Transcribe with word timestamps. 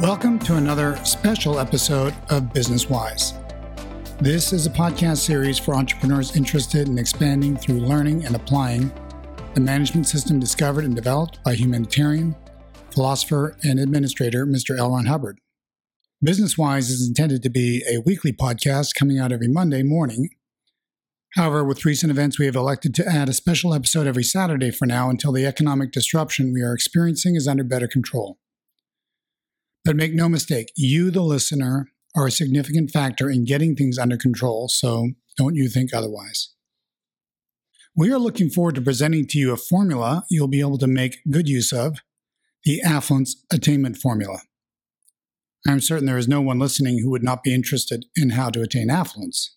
Welcome 0.00 0.38
to 0.40 0.54
another 0.54 0.96
special 1.04 1.58
episode 1.58 2.14
of 2.30 2.52
Business 2.52 2.88
Wise. 2.88 3.34
This 4.20 4.52
is 4.52 4.64
a 4.64 4.70
podcast 4.70 5.16
series 5.16 5.58
for 5.58 5.74
entrepreneurs 5.74 6.36
interested 6.36 6.86
in 6.86 6.98
expanding 6.98 7.56
through 7.56 7.80
learning 7.80 8.24
and 8.24 8.36
applying 8.36 8.92
the 9.54 9.60
management 9.60 10.06
system 10.06 10.38
discovered 10.38 10.84
and 10.84 10.94
developed 10.94 11.42
by 11.42 11.54
humanitarian, 11.54 12.36
philosopher, 12.92 13.56
and 13.64 13.80
administrator 13.80 14.46
Mr. 14.46 14.78
L. 14.78 14.92
Ron 14.92 15.06
Hubbard. 15.06 15.40
Business 16.22 16.56
Wise 16.56 16.90
is 16.90 17.06
intended 17.06 17.42
to 17.42 17.50
be 17.50 17.82
a 17.90 17.98
weekly 17.98 18.32
podcast 18.32 18.94
coming 18.96 19.18
out 19.18 19.32
every 19.32 19.48
Monday 19.48 19.82
morning. 19.82 20.28
However, 21.34 21.64
with 21.64 21.84
recent 21.84 22.12
events, 22.12 22.38
we 22.38 22.46
have 22.46 22.54
elected 22.54 22.94
to 22.94 23.08
add 23.08 23.28
a 23.28 23.32
special 23.32 23.74
episode 23.74 24.06
every 24.06 24.22
Saturday 24.22 24.70
for 24.70 24.86
now 24.86 25.10
until 25.10 25.32
the 25.32 25.44
economic 25.44 25.90
disruption 25.90 26.52
we 26.52 26.62
are 26.62 26.72
experiencing 26.72 27.34
is 27.34 27.48
under 27.48 27.64
better 27.64 27.88
control. 27.88 28.38
But 29.88 29.96
make 29.96 30.12
no 30.12 30.28
mistake, 30.28 30.70
you, 30.76 31.10
the 31.10 31.22
listener, 31.22 31.88
are 32.14 32.26
a 32.26 32.30
significant 32.30 32.90
factor 32.90 33.30
in 33.30 33.46
getting 33.46 33.74
things 33.74 33.96
under 33.96 34.18
control, 34.18 34.68
so 34.68 35.12
don't 35.38 35.54
you 35.54 35.70
think 35.70 35.94
otherwise. 35.94 36.50
We 37.96 38.12
are 38.12 38.18
looking 38.18 38.50
forward 38.50 38.74
to 38.74 38.82
presenting 38.82 39.26
to 39.28 39.38
you 39.38 39.50
a 39.50 39.56
formula 39.56 40.26
you'll 40.28 40.46
be 40.46 40.60
able 40.60 40.76
to 40.76 40.86
make 40.86 41.20
good 41.30 41.48
use 41.48 41.72
of 41.72 42.00
the 42.64 42.82
affluence 42.82 43.42
attainment 43.50 43.96
formula. 43.96 44.40
I'm 45.66 45.80
certain 45.80 46.04
there 46.04 46.18
is 46.18 46.28
no 46.28 46.42
one 46.42 46.58
listening 46.58 46.98
who 46.98 47.10
would 47.10 47.24
not 47.24 47.42
be 47.42 47.54
interested 47.54 48.04
in 48.14 48.32
how 48.32 48.50
to 48.50 48.60
attain 48.60 48.90
affluence. 48.90 49.56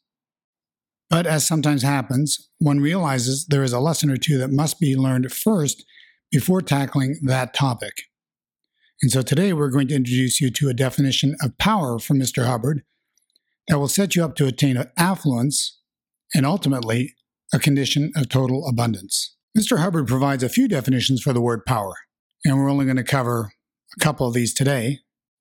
But 1.09 1.27
as 1.27 1.45
sometimes 1.45 1.83
happens, 1.83 2.49
one 2.57 2.79
realizes 2.79 3.47
there 3.47 3.63
is 3.63 3.73
a 3.73 3.81
lesson 3.81 4.09
or 4.09 4.15
two 4.15 4.37
that 4.37 4.49
must 4.49 4.79
be 4.79 4.95
learned 4.95 5.29
first 5.33 5.83
before 6.31 6.61
tackling 6.61 7.19
that 7.21 7.53
topic. 7.53 8.03
And 9.01 9.11
so 9.11 9.23
today 9.23 9.51
we're 9.51 9.69
going 9.69 9.87
to 9.87 9.95
introduce 9.95 10.39
you 10.39 10.51
to 10.51 10.69
a 10.69 10.75
definition 10.75 11.35
of 11.41 11.57
power 11.57 11.97
from 11.97 12.19
Mr. 12.19 12.45
Hubbard 12.45 12.83
that 13.67 13.79
will 13.79 13.87
set 13.87 14.15
you 14.15 14.23
up 14.23 14.35
to 14.35 14.45
attain 14.45 14.83
affluence 14.95 15.79
and 16.35 16.45
ultimately 16.45 17.15
a 17.51 17.57
condition 17.57 18.11
of 18.15 18.29
total 18.29 18.67
abundance. 18.67 19.35
Mr. 19.57 19.79
Hubbard 19.79 20.07
provides 20.07 20.43
a 20.43 20.49
few 20.49 20.67
definitions 20.67 21.21
for 21.21 21.33
the 21.33 21.41
word 21.41 21.65
power, 21.65 21.95
and 22.45 22.57
we're 22.57 22.69
only 22.69 22.85
going 22.85 22.97
to 22.97 23.03
cover 23.03 23.51
a 23.97 24.03
couple 24.03 24.27
of 24.27 24.33
these 24.35 24.53
today, 24.53 24.99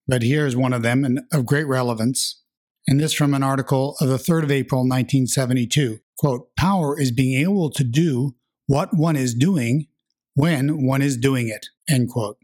but 0.09 0.23
here's 0.23 0.57
one 0.57 0.73
of 0.73 0.83
them 0.83 1.05
and 1.05 1.21
of 1.33 1.47
great 1.47 1.67
relevance. 1.67 2.43
And 2.89 2.99
this 2.99 3.13
from 3.13 3.35
an 3.35 3.43
article 3.43 3.95
of 4.01 4.09
the 4.09 4.17
3rd 4.17 4.45
of 4.45 4.51
April, 4.51 4.81
1972. 4.81 5.99
Quote, 6.19 6.49
power 6.57 6.99
is 6.99 7.13
being 7.13 7.41
able 7.41 7.71
to 7.71 7.85
do 7.85 8.35
what 8.67 8.97
one 8.97 9.17
is 9.17 9.35
doing 9.35 9.87
when 10.35 10.87
one 10.87 11.03
is 11.03 11.17
doing 11.17 11.49
it, 11.49 11.67
end 11.89 12.09
quote. 12.09 12.39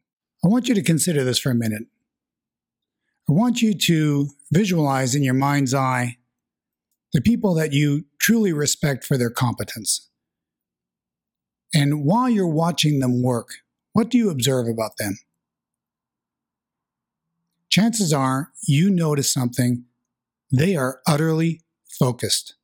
I 0.44 0.48
want 0.48 0.68
you 0.68 0.74
to 0.74 0.82
consider 0.82 1.24
this 1.24 1.38
for 1.38 1.50
a 1.50 1.54
minute. 1.54 1.84
I 3.28 3.32
want 3.32 3.60
you 3.60 3.74
to 3.74 4.28
visualize 4.52 5.14
in 5.14 5.24
your 5.24 5.34
mind's 5.34 5.74
eye 5.74 6.18
the 7.12 7.20
people 7.20 7.54
that 7.54 7.72
you 7.72 8.04
truly 8.20 8.52
respect 8.52 9.04
for 9.04 9.16
their 9.16 9.30
competence. 9.30 10.08
And 11.74 12.04
while 12.04 12.28
you're 12.28 12.46
watching 12.46 13.00
them 13.00 13.22
work, 13.22 13.48
what 13.92 14.10
do 14.10 14.18
you 14.18 14.30
observe 14.30 14.68
about 14.68 14.98
them? 14.98 15.18
Chances 17.68 18.12
are 18.12 18.52
you 18.66 18.90
notice 18.90 19.32
something. 19.32 19.84
They 20.52 20.76
are 20.76 21.00
utterly 21.06 21.62
focused. 21.98 22.54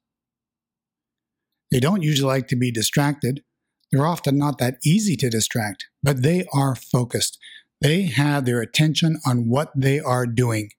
They 1.70 1.80
don't 1.80 2.02
usually 2.02 2.28
like 2.28 2.48
to 2.48 2.56
be 2.56 2.70
distracted. 2.70 3.42
They're 3.90 4.06
often 4.06 4.38
not 4.38 4.58
that 4.58 4.78
easy 4.84 5.16
to 5.16 5.28
distract, 5.28 5.86
but 6.02 6.22
they 6.22 6.46
are 6.54 6.74
focused. 6.74 7.38
They 7.82 8.02
have 8.02 8.44
their 8.44 8.60
attention 8.60 9.18
on 9.26 9.48
what 9.48 9.72
they 9.74 9.98
are 9.98 10.24
doing, 10.24 10.70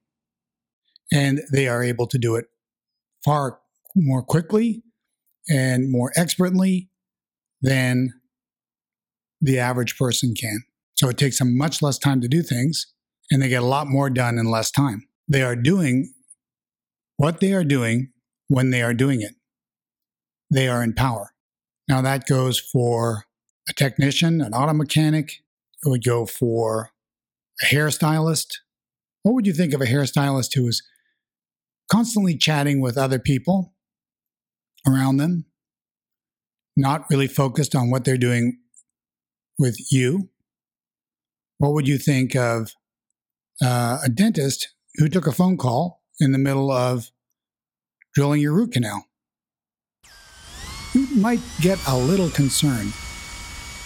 and 1.11 1.41
they 1.51 1.67
are 1.67 1.83
able 1.83 2.07
to 2.07 2.17
do 2.17 2.35
it 2.35 2.45
far 3.25 3.59
more 3.93 4.23
quickly 4.23 4.83
and 5.49 5.91
more 5.91 6.13
expertly 6.15 6.89
than 7.61 8.13
the 9.41 9.59
average 9.59 9.97
person 9.97 10.33
can. 10.33 10.63
So 10.95 11.09
it 11.09 11.17
takes 11.17 11.39
them 11.39 11.57
much 11.57 11.81
less 11.81 11.97
time 11.97 12.21
to 12.21 12.29
do 12.29 12.41
things, 12.41 12.87
and 13.29 13.41
they 13.41 13.49
get 13.49 13.63
a 13.63 13.65
lot 13.65 13.87
more 13.87 14.09
done 14.09 14.37
in 14.37 14.49
less 14.49 14.71
time. 14.71 15.05
They 15.27 15.41
are 15.41 15.57
doing 15.57 16.13
what 17.17 17.41
they 17.41 17.51
are 17.51 17.65
doing 17.65 18.13
when 18.47 18.69
they 18.69 18.81
are 18.81 18.93
doing 18.93 19.21
it. 19.21 19.33
They 20.49 20.69
are 20.69 20.81
in 20.81 20.93
power. 20.93 21.31
Now, 21.89 22.01
that 22.01 22.27
goes 22.27 22.59
for 22.59 23.25
a 23.69 23.73
technician, 23.73 24.39
an 24.39 24.53
auto 24.53 24.73
mechanic, 24.73 25.43
it 25.85 25.89
would 25.89 26.03
go 26.05 26.25
for 26.25 26.92
a 27.63 27.75
hairstylist. 27.75 28.57
What 29.23 29.33
would 29.33 29.47
you 29.47 29.53
think 29.53 29.73
of 29.73 29.81
a 29.81 29.85
hairstylist 29.85 30.53
who 30.55 30.67
is 30.67 30.83
constantly 31.91 32.37
chatting 32.37 32.81
with 32.81 32.97
other 32.97 33.19
people 33.19 33.73
around 34.87 35.17
them, 35.17 35.45
not 36.75 37.05
really 37.09 37.27
focused 37.27 37.75
on 37.75 37.89
what 37.89 38.03
they're 38.03 38.17
doing 38.17 38.59
with 39.57 39.77
you? 39.91 40.29
What 41.57 41.73
would 41.73 41.87
you 41.87 41.97
think 41.97 42.35
of 42.35 42.71
uh, 43.61 43.99
a 44.03 44.09
dentist 44.09 44.73
who 44.95 45.07
took 45.07 45.27
a 45.27 45.31
phone 45.31 45.57
call 45.57 46.01
in 46.19 46.31
the 46.31 46.37
middle 46.37 46.71
of 46.71 47.11
drilling 48.13 48.41
your 48.41 48.53
root 48.53 48.73
canal? 48.73 49.05
You 50.93 51.07
might 51.15 51.39
get 51.61 51.79
a 51.87 51.97
little 51.97 52.29
concerned 52.29 52.93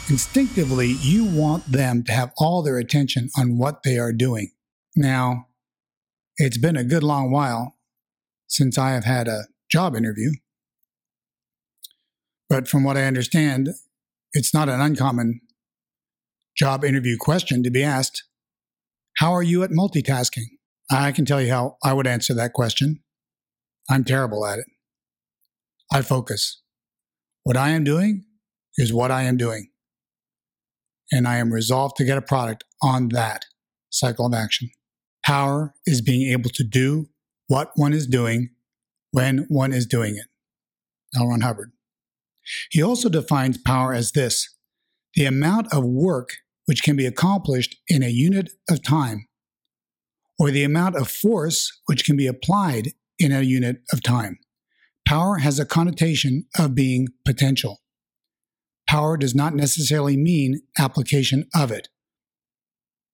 instinctively 0.09 0.88
you 0.88 1.25
want 1.25 1.72
them 1.72 2.03
to 2.03 2.12
have 2.12 2.31
all 2.38 2.62
their 2.62 2.78
attention 2.78 3.29
on 3.38 3.57
what 3.57 3.84
they 3.84 3.97
are 3.97 4.13
doing. 4.13 4.51
Now, 4.95 5.47
it's 6.38 6.57
been 6.57 6.78
a 6.78 6.84
good 6.84 7.03
long 7.03 7.31
while 7.31 7.75
since 8.47 8.78
I 8.78 8.91
have 8.91 9.03
had 9.03 9.28
a 9.28 9.44
job 9.69 9.95
interview. 9.95 10.31
But 12.50 12.68
from 12.68 12.84
what 12.84 12.95
I 12.95 13.03
understand, 13.03 13.69
it's 14.31 14.53
not 14.53 14.69
an 14.69 14.79
uncommon 14.79 15.41
job 16.56 16.85
interview 16.85 17.18
question 17.19 17.63
to 17.63 17.69
be 17.69 17.84
asked 17.84 18.24
How 19.18 19.34
are 19.34 19.44
you 19.44 19.63
at 19.63 19.72
multitasking? 19.72 20.45
I 20.89 21.12
can 21.12 21.25
tell 21.25 21.41
you 21.41 21.51
how 21.51 21.78
I 21.84 21.94
would 21.94 22.07
answer 22.07 22.34
that 22.34 22.53
question. 22.53 23.03
I'm 23.89 24.06
terrible 24.06 24.45
at 24.45 24.59
it. 24.59 24.68
I 25.91 26.01
focus. 26.01 26.62
What 27.44 27.57
I 27.57 27.69
am 27.69 27.84
doing 27.84 28.25
is 28.78 28.94
what 28.94 29.12
I 29.12 29.24
am 29.24 29.38
doing 29.38 29.69
and 31.12 31.28
I 31.28 31.38
am 31.38 31.53
resolved 31.53 31.95
to 31.97 32.06
get 32.06 32.18
a 32.18 32.22
product 32.22 32.63
on 32.81 33.09
that 33.09 33.45
cycle 33.90 34.25
of 34.25 34.34
action. 34.34 34.69
Power 35.25 35.73
is 35.85 36.01
being 36.01 36.31
able 36.31 36.50
to 36.51 36.63
do 36.63 37.09
what 37.47 37.72
one 37.75 37.94
is 37.94 38.07
doing 38.07 38.50
when 39.12 39.45
one 39.50 39.73
is 39.73 39.85
doing 39.85 40.16
it. 40.16 40.28
L. 41.16 41.28
Ron 41.28 41.41
Hubbard. 41.41 41.72
He 42.69 42.81
also 42.81 43.09
defines 43.09 43.57
power 43.57 43.94
as 43.94 44.12
this 44.12 44.53
the 45.16 45.25
amount 45.25 45.73
of 45.73 45.84
work 45.84 46.38
which 46.66 46.84
can 46.84 46.95
be 46.95 47.06
accomplished 47.06 47.78
in 47.88 48.03
a 48.03 48.09
unit 48.09 48.51
of 48.69 48.84
time, 48.84 49.28
or 50.38 50.51
the 50.51 50.63
amount 50.63 50.95
of 50.95 51.09
force 51.09 51.81
which 51.85 52.03
can 52.03 52.16
be 52.16 52.28
applied 52.28 52.91
in 53.18 53.31
a 53.31 53.41
unit 53.41 53.78
of 53.91 54.03
time. 54.03 54.38
Power 55.07 55.38
has 55.38 55.59
a 55.59 55.66
connotation 55.66 56.45
of 56.59 56.75
being 56.75 57.07
potential 57.25 57.79
power 58.88 59.18
does 59.18 59.36
not 59.36 59.53
necessarily 59.53 60.18
mean 60.18 60.62
application 60.78 61.48
of 61.56 61.72
it. 61.72 61.90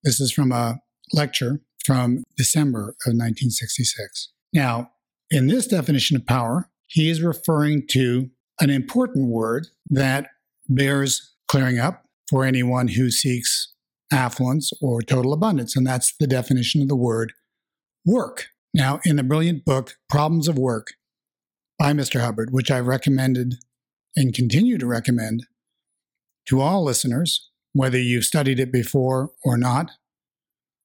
This 0.03 0.19
is 0.19 0.31
from 0.31 0.51
a 0.51 0.79
lecture 1.11 1.61
from 1.85 2.23
December 2.37 2.95
of 3.05 3.13
1966. 3.13 4.31
Now, 4.53 4.91
in 5.29 5.47
this 5.47 5.67
definition 5.67 6.15
of 6.15 6.25
power, 6.25 6.69
he 6.87 7.09
is 7.09 7.21
referring 7.21 7.87
to 7.87 8.29
an 8.59 8.69
important 8.69 9.29
word 9.29 9.67
that 9.89 10.27
bears 10.69 11.33
clearing 11.47 11.79
up 11.79 12.05
for 12.29 12.45
anyone 12.45 12.89
who 12.89 13.09
seeks 13.09 13.73
affluence 14.11 14.71
or 14.81 15.01
total 15.01 15.33
abundance, 15.33 15.75
and 15.75 15.85
that's 15.85 16.13
the 16.19 16.27
definition 16.27 16.81
of 16.81 16.87
the 16.87 16.95
word 16.95 17.33
work. 18.05 18.47
Now, 18.73 18.99
in 19.05 19.15
the 19.15 19.23
brilliant 19.23 19.65
book, 19.65 19.97
Problems 20.09 20.47
of 20.47 20.57
Work 20.57 20.93
by 21.79 21.93
Mr. 21.93 22.21
Hubbard, 22.21 22.49
which 22.51 22.71
I 22.71 22.79
recommended 22.79 23.55
and 24.15 24.33
continue 24.33 24.77
to 24.77 24.85
recommend 24.85 25.45
to 26.47 26.61
all 26.61 26.83
listeners, 26.83 27.49
whether 27.73 27.99
you've 27.99 28.25
studied 28.25 28.59
it 28.59 28.71
before 28.71 29.31
or 29.43 29.57
not. 29.57 29.91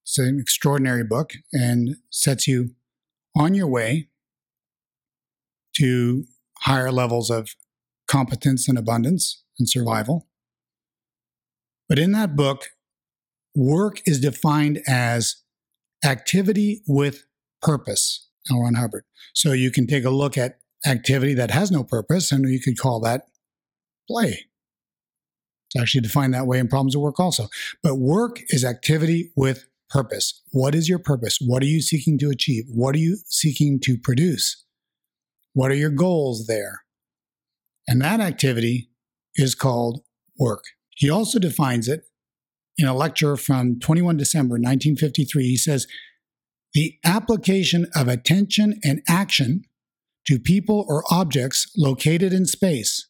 It's 0.05 0.19
an 0.19 0.39
extraordinary 0.41 1.05
book 1.05 1.33
and 1.53 1.97
sets 2.11 2.47
you 2.47 2.71
on 3.37 3.55
your 3.55 3.67
way 3.67 4.09
to 5.77 6.25
higher 6.61 6.91
levels 6.91 7.31
of 7.31 7.51
competence 8.09 8.69
and 8.69 8.79
abundance 8.79 9.45
and 9.59 9.69
survival. 9.69 10.29
But 11.89 11.99
in 11.99 12.13
that 12.13 12.37
book, 12.37 12.71
work 13.55 14.01
is 14.07 14.21
defined 14.21 14.81
as 14.87 15.37
activity 16.05 16.83
with 16.87 17.25
purpose, 17.63 18.29
L. 18.51 18.63
Ron 18.63 18.75
Hubbard. 18.75 19.05
So 19.35 19.53
you 19.53 19.71
can 19.71 19.87
take 19.87 20.05
a 20.05 20.11
look 20.11 20.39
at 20.39 20.59
activity 20.87 21.35
that 21.35 21.51
has 21.51 21.71
no 21.71 21.85
purpose, 21.85 22.31
and 22.33 22.49
you 22.49 22.61
could 22.61 22.79
call 22.79 23.01
that 23.01 23.27
play. 24.09 24.48
It's 25.75 25.83
actually 25.83 26.01
defined 26.03 26.35
that 26.35 26.47
way 26.47 26.59
in 26.59 26.69
problems 26.69 26.95
of 26.95 27.03
work 27.03 27.21
also. 27.21 27.49
But 27.83 27.97
work 27.97 28.41
is 28.49 28.65
activity 28.65 29.33
with 29.37 29.67
purpose. 29.91 30.43
What 30.51 30.75
is 30.75 30.89
your 30.89 30.99
purpose? 30.99 31.39
What 31.41 31.63
are 31.63 31.67
you 31.67 31.81
seeking 31.81 32.19
to 32.19 32.31
achieve? 32.31 32.65
What 32.69 32.95
are 32.95 32.99
you 32.99 33.19
seeking 33.27 33.79
to 33.85 33.99
produce? 33.99 34.65
What 35.53 35.71
are 35.71 35.77
your 35.77 35.91
goals 35.91 36.47
there? 36.47 36.83
And 37.87 38.01
that 38.03 38.21
activity 38.21 38.91
is 39.35 39.55
called 39.55 40.03
work. 40.39 40.65
He 40.91 41.09
also 41.11 41.39
defines 41.39 41.89
it 41.89 42.05
in 42.77 42.87
a 42.87 42.95
lecture 42.95 43.37
from 43.37 43.79
21 43.81 44.17
December 44.17 44.55
1953. 44.55 45.45
He 45.45 45.57
says, 45.57 45.87
the 46.75 46.99
application 47.05 47.87
of 47.97 48.09
attention 48.09 48.79
and 48.85 49.01
action 49.09 49.63
to 50.27 50.39
people 50.39 50.85
or 50.89 51.03
objects 51.11 51.71
located 51.77 52.33
in 52.33 52.45
space. 52.45 53.09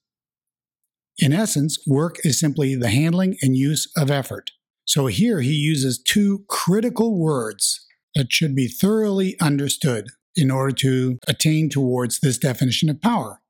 In 1.19 1.33
essence, 1.33 1.79
work 1.87 2.17
is 2.25 2.39
simply 2.39 2.75
the 2.75 2.91
handling 2.91 3.37
and 3.43 3.57
use 3.57 3.91
of 3.97 4.11
effort. 4.11 4.53
So 4.85 5.07
here 5.07 5.41
he 5.41 5.53
uses 5.53 5.99
two 5.99 6.45
critical 6.49 7.19
words 7.19 7.87
that 8.15 8.33
should 8.33 8.55
be 8.55 8.69
thoroughly 8.69 9.37
understood 9.41 10.07
in 10.37 10.51
order 10.51 10.73
to 10.73 11.19
attain 11.27 11.69
towards 11.69 12.21
this 12.21 12.39
definition 12.39 12.89
of 12.89 13.03
power. 13.03 13.41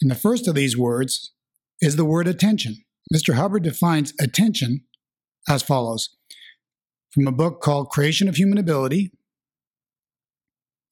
And 0.00 0.10
the 0.10 0.14
first 0.14 0.46
of 0.46 0.54
these 0.54 0.76
words 0.76 1.32
is 1.80 1.96
the 1.96 2.04
word 2.04 2.28
attention. 2.28 2.84
Mr. 3.12 3.34
Hubbard 3.34 3.62
defines 3.62 4.14
attention 4.20 4.82
as 5.48 5.62
follows 5.62 6.10
from 7.10 7.26
a 7.26 7.32
book 7.32 7.60
called 7.60 7.90
Creation 7.90 8.28
of 8.28 8.36
Human 8.36 8.58
Ability. 8.58 9.10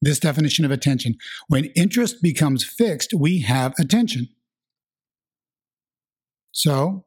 This 0.00 0.18
definition 0.18 0.64
of 0.64 0.70
attention 0.70 1.16
when 1.48 1.66
interest 1.76 2.22
becomes 2.22 2.64
fixed, 2.64 3.14
we 3.14 3.40
have 3.40 3.74
attention. 3.78 4.28
So 6.54 7.04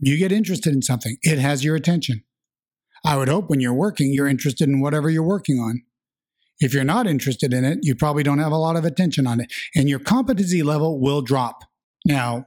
you 0.00 0.18
get 0.18 0.32
interested 0.32 0.74
in 0.74 0.82
something, 0.82 1.16
it 1.22 1.38
has 1.38 1.64
your 1.64 1.76
attention. 1.76 2.24
I 3.04 3.16
would 3.16 3.28
hope 3.28 3.48
when 3.48 3.60
you're 3.60 3.72
working, 3.72 4.12
you're 4.12 4.28
interested 4.28 4.68
in 4.68 4.80
whatever 4.80 5.08
you're 5.08 5.22
working 5.22 5.58
on. 5.58 5.82
If 6.58 6.74
you're 6.74 6.84
not 6.84 7.06
interested 7.06 7.54
in 7.54 7.64
it, 7.64 7.78
you 7.82 7.94
probably 7.94 8.22
don't 8.22 8.38
have 8.38 8.52
a 8.52 8.56
lot 8.56 8.76
of 8.76 8.84
attention 8.84 9.26
on 9.26 9.40
it, 9.40 9.52
and 9.74 9.88
your 9.88 9.98
competency 9.98 10.62
level 10.62 11.00
will 11.00 11.22
drop. 11.22 11.64
Now, 12.04 12.46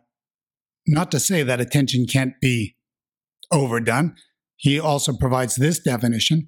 not 0.85 1.09
to 1.11 1.19
say 1.19 1.41
that 1.43 1.59
attention 1.59 2.05
can't 2.05 2.33
be 2.41 2.75
overdone. 3.51 4.15
He 4.57 4.79
also 4.79 5.13
provides 5.13 5.55
this 5.55 5.79
definition, 5.79 6.47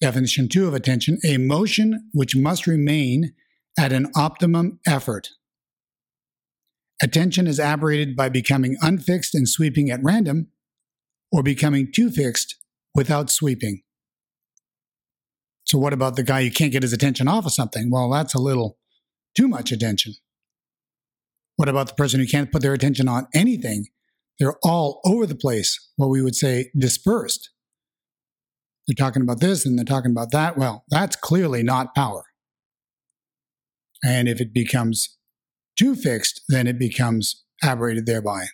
definition 0.00 0.48
two 0.48 0.66
of 0.66 0.74
attention, 0.74 1.18
a 1.24 1.38
motion 1.38 2.08
which 2.12 2.36
must 2.36 2.66
remain 2.66 3.34
at 3.78 3.92
an 3.92 4.06
optimum 4.16 4.80
effort. 4.86 5.28
Attention 7.02 7.46
is 7.46 7.60
aberrated 7.60 8.16
by 8.16 8.28
becoming 8.28 8.76
unfixed 8.80 9.34
and 9.34 9.48
sweeping 9.48 9.90
at 9.90 10.00
random, 10.02 10.48
or 11.30 11.42
becoming 11.42 11.92
too 11.92 12.10
fixed 12.10 12.56
without 12.94 13.30
sweeping. 13.30 13.82
So, 15.64 15.78
what 15.78 15.92
about 15.92 16.16
the 16.16 16.22
guy 16.22 16.44
who 16.44 16.50
can't 16.50 16.72
get 16.72 16.82
his 16.82 16.92
attention 16.92 17.28
off 17.28 17.44
of 17.44 17.52
something? 17.52 17.90
Well, 17.90 18.10
that's 18.10 18.34
a 18.34 18.40
little 18.40 18.78
too 19.36 19.48
much 19.48 19.72
attention. 19.72 20.14
What 21.56 21.68
about 21.68 21.88
the 21.88 21.94
person 21.94 22.20
who 22.20 22.26
can't 22.26 22.52
put 22.52 22.62
their 22.62 22.72
attention 22.72 23.08
on 23.08 23.26
anything? 23.34 23.86
They're 24.38 24.58
all 24.62 25.00
over 25.04 25.26
the 25.26 25.34
place, 25.34 25.90
what 25.96 26.08
we 26.08 26.22
would 26.22 26.36
say 26.36 26.70
dispersed. 26.78 27.50
They're 28.86 28.94
talking 28.94 29.22
about 29.22 29.40
this 29.40 29.66
and 29.66 29.78
they're 29.78 29.84
talking 29.84 30.10
about 30.10 30.30
that. 30.30 30.56
Well, 30.56 30.84
that's 30.88 31.16
clearly 31.16 31.62
not 31.62 31.94
power. 31.94 32.24
And 34.04 34.28
if 34.28 34.40
it 34.40 34.52
becomes 34.52 35.16
too 35.76 35.94
fixed, 35.94 36.42
then 36.48 36.66
it 36.66 36.78
becomes 36.78 37.44
aberrated 37.62 38.06
thereby. 38.06 38.46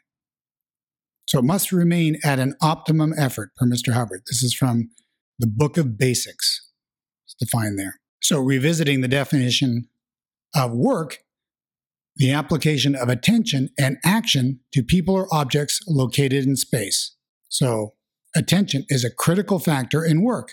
So 1.26 1.38
it 1.38 1.44
must 1.44 1.72
remain 1.72 2.18
at 2.24 2.38
an 2.38 2.54
optimum 2.60 3.14
effort 3.16 3.50
per 3.56 3.66
Mr. 3.66 3.92
Hubbard. 3.92 4.22
This 4.26 4.42
is 4.42 4.54
from 4.54 4.90
the 5.38 5.46
Book 5.46 5.78
of 5.78 5.96
Basics. 5.96 6.68
It's 7.26 7.34
defined 7.34 7.78
there. 7.78 8.00
So 8.22 8.38
revisiting 8.38 9.00
the 9.00 9.08
definition 9.08 9.88
of 10.54 10.72
work, 10.72 11.18
the 12.16 12.32
application 12.32 12.94
of 12.94 13.08
attention 13.08 13.70
and 13.78 13.96
action 14.04 14.60
to 14.74 14.82
people 14.82 15.14
or 15.14 15.26
objects 15.32 15.80
located 15.88 16.44
in 16.44 16.56
space. 16.56 17.16
So 17.48 17.94
attention 18.36 18.84
is 18.88 19.04
a 19.04 19.10
critical 19.10 19.58
factor 19.58 20.04
in 20.04 20.22
work. 20.22 20.52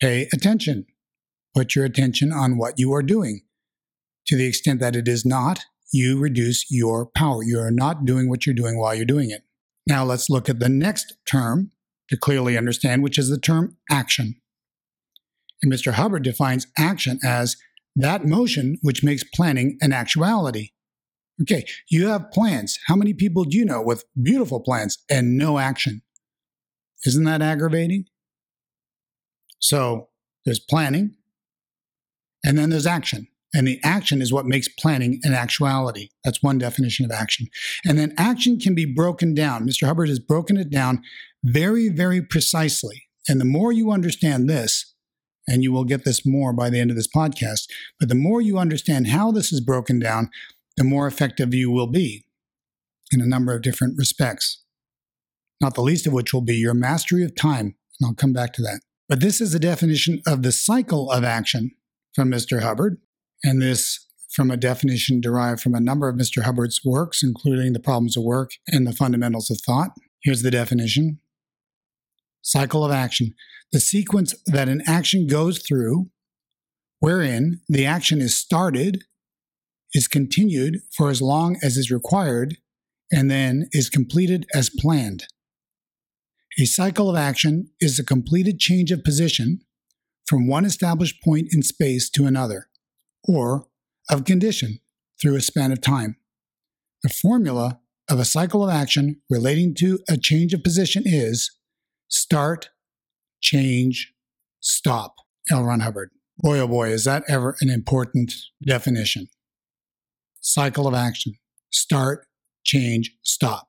Pay 0.00 0.28
attention. 0.32 0.86
Put 1.54 1.74
your 1.74 1.84
attention 1.84 2.32
on 2.32 2.58
what 2.58 2.74
you 2.78 2.92
are 2.92 3.02
doing. 3.02 3.42
To 4.28 4.36
the 4.36 4.46
extent 4.46 4.80
that 4.80 4.96
it 4.96 5.08
is 5.08 5.24
not, 5.24 5.60
you 5.92 6.18
reduce 6.18 6.66
your 6.70 7.06
power. 7.06 7.42
You 7.42 7.60
are 7.60 7.70
not 7.70 8.04
doing 8.04 8.28
what 8.28 8.46
you're 8.46 8.54
doing 8.54 8.78
while 8.78 8.94
you're 8.94 9.04
doing 9.04 9.30
it. 9.30 9.42
Now 9.86 10.04
let's 10.04 10.30
look 10.30 10.48
at 10.48 10.60
the 10.60 10.68
next 10.68 11.14
term 11.26 11.70
to 12.08 12.16
clearly 12.16 12.56
understand, 12.56 13.02
which 13.02 13.18
is 13.18 13.28
the 13.28 13.38
term 13.38 13.76
action. 13.90 14.36
And 15.62 15.72
Mr. 15.72 15.92
Hubbard 15.92 16.24
defines 16.24 16.66
action 16.76 17.18
as 17.24 17.56
that 17.96 18.26
motion 18.26 18.78
which 18.82 19.04
makes 19.04 19.24
planning 19.24 19.78
an 19.80 19.92
actuality. 19.92 20.70
Okay, 21.42 21.64
you 21.90 22.08
have 22.08 22.30
plans. 22.30 22.78
How 22.86 22.96
many 22.96 23.12
people 23.12 23.44
do 23.44 23.56
you 23.56 23.64
know 23.64 23.82
with 23.82 24.04
beautiful 24.20 24.60
plans 24.60 24.98
and 25.10 25.36
no 25.36 25.58
action? 25.58 26.02
Isn't 27.06 27.24
that 27.24 27.42
aggravating? 27.42 28.06
So 29.58 30.08
there's 30.44 30.60
planning, 30.60 31.16
and 32.44 32.58
then 32.58 32.70
there's 32.70 32.86
action. 32.86 33.28
And 33.54 33.66
the 33.66 33.78
action 33.84 34.20
is 34.20 34.32
what 34.32 34.46
makes 34.46 34.68
planning 34.68 35.20
an 35.22 35.32
actuality. 35.32 36.08
That's 36.24 36.42
one 36.42 36.58
definition 36.58 37.04
of 37.04 37.12
action. 37.12 37.46
And 37.86 37.98
then 37.98 38.12
action 38.18 38.58
can 38.58 38.74
be 38.74 38.84
broken 38.84 39.32
down. 39.32 39.66
Mr. 39.66 39.86
Hubbard 39.86 40.08
has 40.08 40.18
broken 40.18 40.56
it 40.56 40.70
down 40.70 41.02
very, 41.44 41.88
very 41.88 42.20
precisely. 42.20 43.04
And 43.28 43.40
the 43.40 43.46
more 43.46 43.72
you 43.72 43.92
understand 43.92 44.50
this, 44.50 44.92
and 45.46 45.62
you 45.62 45.72
will 45.72 45.84
get 45.84 46.04
this 46.04 46.26
more 46.26 46.52
by 46.52 46.70
the 46.70 46.80
end 46.80 46.90
of 46.90 46.96
this 46.96 47.08
podcast. 47.08 47.66
But 48.00 48.08
the 48.08 48.14
more 48.14 48.40
you 48.40 48.58
understand 48.58 49.08
how 49.08 49.30
this 49.30 49.52
is 49.52 49.60
broken 49.60 49.98
down, 49.98 50.30
the 50.76 50.84
more 50.84 51.06
effective 51.06 51.54
you 51.54 51.70
will 51.70 51.86
be 51.86 52.24
in 53.12 53.20
a 53.20 53.26
number 53.26 53.54
of 53.54 53.62
different 53.62 53.96
respects. 53.96 54.62
Not 55.60 55.74
the 55.74 55.82
least 55.82 56.06
of 56.06 56.12
which 56.12 56.32
will 56.32 56.40
be 56.40 56.56
your 56.56 56.74
mastery 56.74 57.24
of 57.24 57.36
time. 57.36 57.76
And 58.00 58.08
I'll 58.08 58.14
come 58.14 58.32
back 58.32 58.52
to 58.54 58.62
that. 58.62 58.80
But 59.08 59.20
this 59.20 59.40
is 59.40 59.54
a 59.54 59.60
definition 59.60 60.22
of 60.26 60.42
the 60.42 60.52
cycle 60.52 61.10
of 61.10 61.24
action 61.24 61.72
from 62.14 62.30
Mr. 62.30 62.62
Hubbard. 62.62 62.98
And 63.44 63.62
this 63.62 64.04
from 64.30 64.50
a 64.50 64.56
definition 64.56 65.20
derived 65.20 65.60
from 65.60 65.74
a 65.74 65.80
number 65.80 66.08
of 66.08 66.16
Mr. 66.16 66.42
Hubbard's 66.42 66.80
works, 66.84 67.22
including 67.22 67.72
The 67.72 67.78
Problems 67.78 68.16
of 68.16 68.24
Work 68.24 68.52
and 68.66 68.84
The 68.84 68.92
Fundamentals 68.92 69.48
of 69.48 69.60
Thought. 69.60 69.90
Here's 70.22 70.42
the 70.42 70.50
definition 70.50 71.20
Cycle 72.42 72.84
of 72.84 72.90
action 72.90 73.34
the 73.70 73.80
sequence 73.80 74.34
that 74.46 74.68
an 74.68 74.82
action 74.86 75.26
goes 75.26 75.58
through, 75.58 76.10
wherein 77.00 77.60
the 77.68 77.86
action 77.86 78.20
is 78.20 78.36
started, 78.36 79.04
is 79.92 80.08
continued 80.08 80.80
for 80.96 81.10
as 81.10 81.22
long 81.22 81.56
as 81.62 81.76
is 81.76 81.90
required, 81.90 82.56
and 83.10 83.30
then 83.30 83.68
is 83.72 83.90
completed 83.90 84.46
as 84.54 84.70
planned. 84.70 85.26
A 86.58 86.66
cycle 86.66 87.10
of 87.10 87.16
action 87.16 87.70
is 87.80 87.98
a 87.98 88.04
completed 88.04 88.58
change 88.58 88.92
of 88.92 89.04
position 89.04 89.60
from 90.26 90.46
one 90.46 90.64
established 90.64 91.22
point 91.22 91.48
in 91.50 91.62
space 91.62 92.08
to 92.10 92.26
another, 92.26 92.68
or 93.24 93.66
of 94.10 94.24
condition 94.24 94.80
through 95.20 95.36
a 95.36 95.40
span 95.40 95.72
of 95.72 95.80
time. 95.80 96.16
The 97.02 97.08
formula 97.08 97.80
of 98.08 98.18
a 98.18 98.24
cycle 98.24 98.62
of 98.62 98.70
action 98.70 99.20
relating 99.30 99.74
to 99.76 99.98
a 100.08 100.16
change 100.16 100.52
of 100.52 100.62
position 100.62 101.02
is 101.06 101.50
start, 102.08 102.70
change, 103.40 104.12
stop. 104.60 105.16
L. 105.50 105.64
Ron 105.64 105.80
Hubbard. 105.80 106.10
Boy, 106.38 106.58
oh 106.58 106.66
boy, 106.66 106.88
is 106.88 107.04
that 107.04 107.22
ever 107.28 107.56
an 107.60 107.70
important 107.70 108.32
definition. 108.66 109.28
Cycle 110.40 110.86
of 110.86 110.94
action. 110.94 111.34
Start, 111.70 112.26
change, 112.64 113.16
stop. 113.22 113.68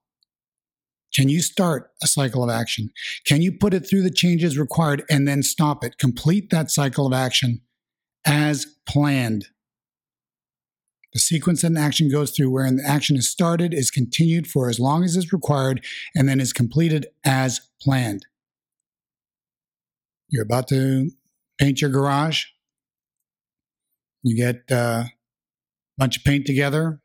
Can 1.13 1.29
you 1.29 1.41
start 1.41 1.91
a 2.03 2.07
cycle 2.07 2.43
of 2.43 2.49
action? 2.49 2.89
Can 3.25 3.41
you 3.41 3.51
put 3.51 3.73
it 3.73 3.87
through 3.87 4.03
the 4.03 4.11
changes 4.11 4.57
required 4.57 5.03
and 5.09 5.27
then 5.27 5.43
stop 5.43 5.83
it? 5.83 5.97
Complete 5.97 6.49
that 6.49 6.71
cycle 6.71 7.07
of 7.07 7.13
action 7.13 7.61
as 8.25 8.65
planned. 8.87 9.47
The 11.13 11.19
sequence 11.19 11.61
that 11.61 11.71
an 11.71 11.77
action 11.77 12.09
goes 12.11 12.31
through 12.31 12.49
wherein 12.49 12.75
the 12.75 12.85
action 12.85 13.15
is 13.15 13.29
started, 13.29 13.73
is 13.73 13.89
continued 13.89 14.47
for 14.47 14.69
as 14.69 14.79
long 14.79 15.03
as 15.03 15.15
is 15.15 15.31
required, 15.31 15.83
and 16.13 16.27
then 16.27 16.41
is 16.41 16.51
completed 16.51 17.07
as 17.23 17.61
planned. 17.81 18.25
You're 20.29 20.43
about 20.43 20.67
to 20.69 21.11
paint 21.57 21.79
your 21.79 21.89
garage. 21.89 22.45
You 24.23 24.35
get 24.35 24.63
uh, 24.69 25.05
a 25.05 25.11
bunch 25.97 26.17
of 26.17 26.23
paint 26.23 26.45
together. 26.45 26.99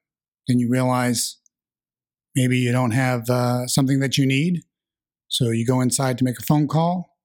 Then 0.49 0.59
you 0.59 0.69
realize 0.69 1.37
maybe 2.35 2.59
you 2.59 2.73
don't 2.73 2.93
have 2.93 3.31
uh, 3.31 3.67
something 3.67 4.01
that 4.01 4.19
you 4.19 4.27
need. 4.27 4.63
So 5.29 5.51
you 5.51 5.65
go 5.65 5.81
inside 5.81 6.19
to 6.19 6.25
make 6.25 6.39
a 6.39 6.43
phone 6.43 6.67
call. 6.67 7.17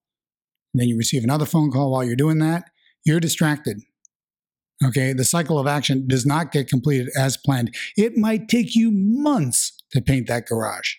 then 0.72 0.86
you 0.88 0.96
receive 0.96 1.24
another 1.24 1.46
phone 1.46 1.72
call 1.72 1.90
while 1.90 2.04
you're 2.04 2.14
doing 2.14 2.38
that. 2.38 2.70
You're 3.06 3.20
distracted. 3.20 3.80
Okay. 4.84 5.14
The 5.14 5.24
cycle 5.24 5.58
of 5.58 5.66
action 5.66 6.06
does 6.06 6.26
not 6.26 6.52
get 6.52 6.68
completed 6.68 7.08
as 7.18 7.38
planned. 7.38 7.74
It 7.96 8.18
might 8.18 8.48
take 8.48 8.74
you 8.76 8.90
months 8.92 9.72
to 9.92 10.02
paint 10.02 10.26
that 10.26 10.46
garage. 10.46 10.96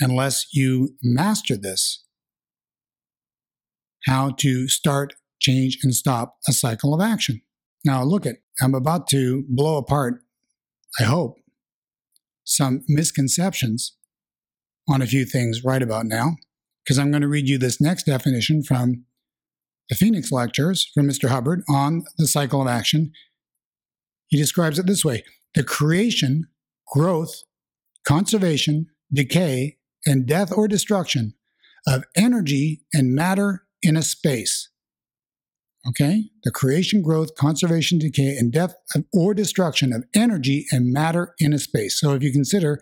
unless 0.00 0.46
you 0.52 0.96
master 1.02 1.56
this 1.56 2.02
how 4.06 4.30
to 4.38 4.68
start, 4.68 5.14
change, 5.40 5.78
and 5.82 5.94
stop 5.94 6.36
a 6.46 6.52
cycle 6.52 6.92
of 6.92 7.00
action. 7.00 7.40
Now, 7.86 8.02
look 8.02 8.26
at, 8.26 8.36
I'm 8.60 8.74
about 8.74 9.08
to 9.08 9.44
blow 9.48 9.78
apart, 9.78 10.20
I 11.00 11.04
hope, 11.04 11.38
some 12.44 12.84
misconceptions 12.86 13.96
on 14.86 15.00
a 15.00 15.06
few 15.06 15.24
things 15.24 15.64
right 15.64 15.80
about 15.80 16.04
now, 16.04 16.36
because 16.84 16.98
I'm 16.98 17.10
going 17.10 17.22
to 17.22 17.28
read 17.28 17.48
you 17.48 17.56
this 17.56 17.80
next 17.80 18.04
definition 18.04 18.62
from 18.62 19.04
the 19.88 19.94
Phoenix 19.94 20.32
Lectures 20.32 20.90
from 20.94 21.08
Mr. 21.08 21.28
Hubbard 21.28 21.62
on 21.68 22.04
the 22.16 22.26
cycle 22.26 22.62
of 22.62 22.68
action. 22.68 23.12
He 24.28 24.38
describes 24.38 24.78
it 24.78 24.86
this 24.86 25.04
way 25.04 25.24
the 25.54 25.64
creation, 25.64 26.48
growth, 26.92 27.42
conservation, 28.06 28.86
decay, 29.12 29.78
and 30.06 30.26
death 30.26 30.52
or 30.56 30.68
destruction 30.68 31.34
of 31.86 32.04
energy 32.16 32.82
and 32.92 33.14
matter 33.14 33.64
in 33.82 33.96
a 33.96 34.02
space. 34.02 34.70
Okay? 35.86 36.30
The 36.44 36.50
creation, 36.50 37.02
growth, 37.02 37.34
conservation, 37.34 37.98
decay, 37.98 38.36
and 38.38 38.52
death 38.52 38.74
or 39.12 39.34
destruction 39.34 39.92
of 39.92 40.04
energy 40.14 40.66
and 40.72 40.92
matter 40.92 41.34
in 41.38 41.52
a 41.52 41.58
space. 41.58 42.00
So 42.00 42.14
if 42.14 42.22
you 42.22 42.32
consider 42.32 42.80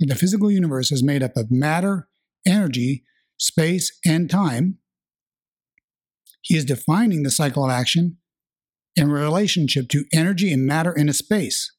the 0.00 0.14
physical 0.14 0.50
universe 0.50 0.90
is 0.90 1.02
made 1.02 1.22
up 1.22 1.36
of 1.36 1.50
matter, 1.50 2.08
energy, 2.46 3.04
space, 3.38 3.96
and 4.04 4.28
time, 4.30 4.78
he 6.44 6.56
is 6.56 6.64
defining 6.64 7.22
the 7.22 7.30
cycle 7.30 7.64
of 7.64 7.70
action 7.70 8.18
in 8.94 9.10
relationship 9.10 9.88
to 9.88 10.04
energy 10.12 10.52
and 10.52 10.66
matter 10.66 10.92
in 10.92 11.08
a 11.08 11.14
space. 11.14 11.72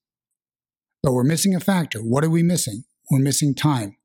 But 1.04 1.14
we're 1.14 1.24
missing 1.24 1.54
a 1.54 1.60
factor. 1.60 2.00
What 2.00 2.24
are 2.24 2.30
we 2.32 2.42
missing? 2.42 2.84
We're 3.12 3.20
missing 3.20 3.54
time. 3.54 3.96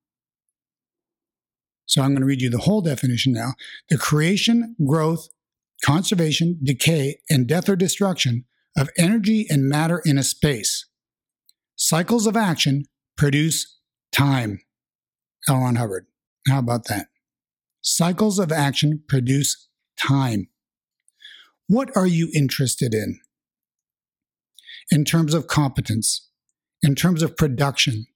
So 1.87 2.03
I'm 2.03 2.11
going 2.11 2.21
to 2.21 2.27
read 2.27 2.43
you 2.43 2.51
the 2.51 2.59
whole 2.59 2.83
definition 2.83 3.33
now. 3.33 3.55
The 3.89 3.97
creation, 3.97 4.77
growth, 4.87 5.29
conservation, 5.83 6.61
decay, 6.63 7.21
and 7.31 7.47
death 7.47 7.69
or 7.71 7.75
destruction 7.75 8.45
of 8.77 8.91
energy 8.99 9.47
and 9.49 9.69
matter 9.69 10.03
in 10.05 10.19
a 10.19 10.23
space. 10.23 10.87
Cycles 11.77 12.27
of 12.27 12.37
action 12.37 12.85
produce 13.17 13.79
time. 14.13 14.61
L. 15.49 15.57
Ron 15.57 15.77
Hubbard. 15.77 16.05
How 16.47 16.59
about 16.59 16.85
that? 16.89 17.07
Cycles 17.81 18.39
of 18.39 18.53
action 18.53 19.03
produce 19.09 19.69
time. 19.99 20.50
What 21.71 21.97
are 21.97 22.07
you 22.09 22.29
interested 22.35 22.95
in? 22.95 23.21
In 24.91 25.05
terms 25.05 25.35
of 25.35 25.47
competence, 25.47 26.29
in 26.83 26.97
terms 26.97 27.23
of 27.23 27.37
production, 27.37 28.07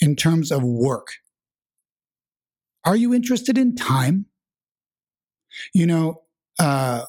in 0.00 0.16
terms 0.16 0.50
of 0.50 0.64
work. 0.64 1.06
Are 2.84 2.96
you 2.96 3.14
interested 3.14 3.56
in 3.56 3.76
time? 3.76 4.26
You 5.72 5.86
know, 5.86 6.22
uh, 6.58 7.02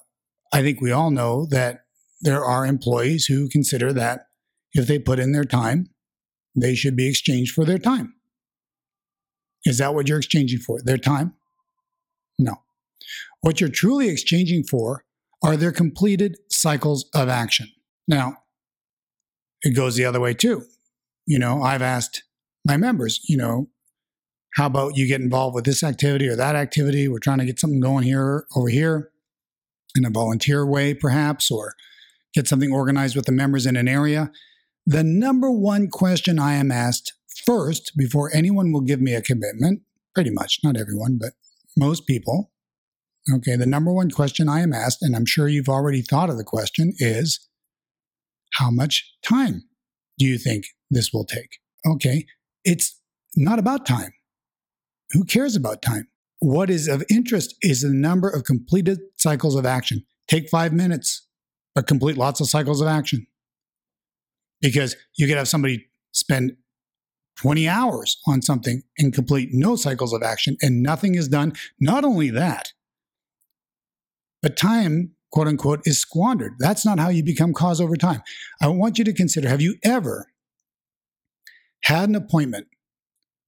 I 0.54 0.62
think 0.62 0.82
we 0.82 0.92
all 0.92 1.10
know 1.10 1.48
that 1.50 1.86
there 2.22 2.46
are 2.46 2.68
employees 2.68 3.26
who 3.26 3.50
consider 3.50 3.92
that 3.94 4.28
if 4.74 4.86
they 4.86 5.00
put 5.00 5.18
in 5.18 5.32
their 5.32 5.46
time, 5.46 5.88
they 6.56 6.76
should 6.76 6.96
be 6.96 7.10
exchanged 7.10 7.56
for 7.56 7.66
their 7.66 7.80
time. 7.80 8.14
Is 9.66 9.80
that 9.80 9.96
what 9.96 10.08
you're 10.08 10.20
exchanging 10.20 10.60
for? 10.60 10.80
Their 10.80 11.00
time? 11.00 11.34
No. 12.38 12.62
What 13.42 13.60
you're 13.60 13.72
truly 13.72 14.10
exchanging 14.10 14.64
for 14.64 15.07
are 15.44 15.58
their 15.58 15.72
completed 15.72 16.38
cycles 16.50 17.10
of 17.14 17.30
action. 17.30 17.72
Now, 18.08 18.38
it 19.62 19.76
goes 19.76 19.96
the 19.96 20.06
other 20.06 20.20
way 20.20 20.34
too. 20.34 20.64
You 21.26 21.40
know, 21.40 21.62
I've 21.62 21.82
asked 21.82 22.24
my 22.66 22.78
members, 22.78 23.20
you 23.28 23.38
know, 23.38 23.70
how 24.56 24.66
about 24.66 24.98
you 24.98 25.08
get 25.08 25.22
involved 25.22 25.56
with 25.56 25.66
this 25.66 25.84
activity 25.84 26.28
or 26.28 26.36
that 26.36 26.56
activity? 26.56 27.08
We're 27.08 27.20
trying 27.20 27.40
to 27.40 27.46
get 27.46 27.60
something 27.60 27.80
going 27.80 28.04
here, 28.04 28.46
over 28.56 28.70
here, 28.70 29.12
in 29.96 30.06
a 30.06 30.10
volunteer 30.10 30.66
way, 30.66 30.94
perhaps, 30.94 31.52
or 31.52 31.76
get 32.34 32.48
something 32.48 32.72
organized 32.72 33.16
with 33.16 33.26
the 33.26 33.32
members 33.32 33.66
in 33.66 33.76
an 33.76 33.88
area. 33.88 34.32
The 34.86 35.04
number 35.04 35.52
one 35.52 35.90
question 35.90 36.40
I 36.40 36.54
am 36.54 36.72
asked 36.72 37.14
first 37.46 37.92
before 37.98 38.34
anyone 38.34 38.72
will 38.72 38.82
give 38.82 39.02
me 39.02 39.14
a 39.14 39.22
commitment, 39.22 39.82
pretty 40.16 40.32
much, 40.32 40.60
not 40.64 40.78
everyone, 40.78 41.18
but 41.20 41.34
most 41.76 42.08
people. 42.08 42.52
Okay, 43.34 43.56
the 43.56 43.66
number 43.66 43.92
one 43.92 44.10
question 44.10 44.48
I 44.48 44.62
am 44.62 44.74
asked, 44.74 45.02
and 45.02 45.16
I'm 45.16 45.26
sure 45.26 45.48
you've 45.48 45.70
already 45.70 46.02
thought 46.02 46.30
of 46.30 46.38
the 46.38 46.44
question, 46.44 46.94
is 46.98 47.48
how 48.54 48.72
much 48.72 49.14
time 49.24 49.64
do 50.18 50.26
you 50.26 50.38
think 50.38 50.66
this 50.90 51.12
will 51.12 51.26
take? 51.26 51.60
Okay, 51.86 52.26
it's 52.64 53.00
not 53.36 53.60
about 53.60 53.86
time. 53.86 54.14
Who 55.12 55.24
cares 55.26 55.56
about 55.56 55.82
time? 55.82 56.08
What 56.40 56.70
is 56.70 56.88
of 56.88 57.04
interest 57.10 57.56
is 57.62 57.82
the 57.82 57.90
number 57.90 58.30
of 58.30 58.44
completed 58.44 59.00
cycles 59.18 59.56
of 59.56 59.66
action. 59.66 60.06
Take 60.28 60.50
five 60.50 60.74
minutes, 60.74 61.28
but 61.76 61.88
complete 61.88 62.18
lots 62.18 62.40
of 62.40 62.50
cycles 62.50 62.82
of 62.82 62.88
action. 62.88 63.28
Because 64.62 64.96
you 65.18 65.28
could 65.28 65.38
have 65.38 65.48
somebody 65.48 65.88
spend 66.14 66.54
20 67.38 67.68
hours 67.68 68.18
on 68.28 68.42
something 68.42 68.82
and 68.98 69.14
complete 69.14 69.50
no 69.52 69.76
cycles 69.76 70.14
of 70.14 70.24
action 70.24 70.58
and 70.62 70.82
nothing 70.82 71.16
is 71.16 71.28
done. 71.28 71.54
Not 71.80 72.04
only 72.04 72.30
that, 72.32 72.74
but 74.42 74.58
time, 74.58 75.14
quote 75.32 75.48
unquote, 75.48 75.82
is 75.86 76.00
squandered. 76.00 76.54
That's 76.60 76.86
not 76.86 77.00
how 77.00 77.10
you 77.10 77.24
become 77.24 77.54
cause 77.54 77.82
over 77.82 77.96
time. 77.96 78.22
I 78.62 78.68
want 78.68 78.98
you 78.98 79.04
to 79.06 79.14
consider 79.14 79.50
have 79.50 79.62
you 79.62 79.76
ever 79.84 80.28
had 81.84 82.10
an 82.10 82.16
appointment 82.16 82.68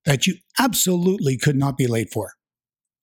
that 0.05 0.27
you 0.27 0.35
absolutely 0.59 1.37
could 1.37 1.55
not 1.55 1.77
be 1.77 1.87
late 1.87 2.11
for? 2.11 2.33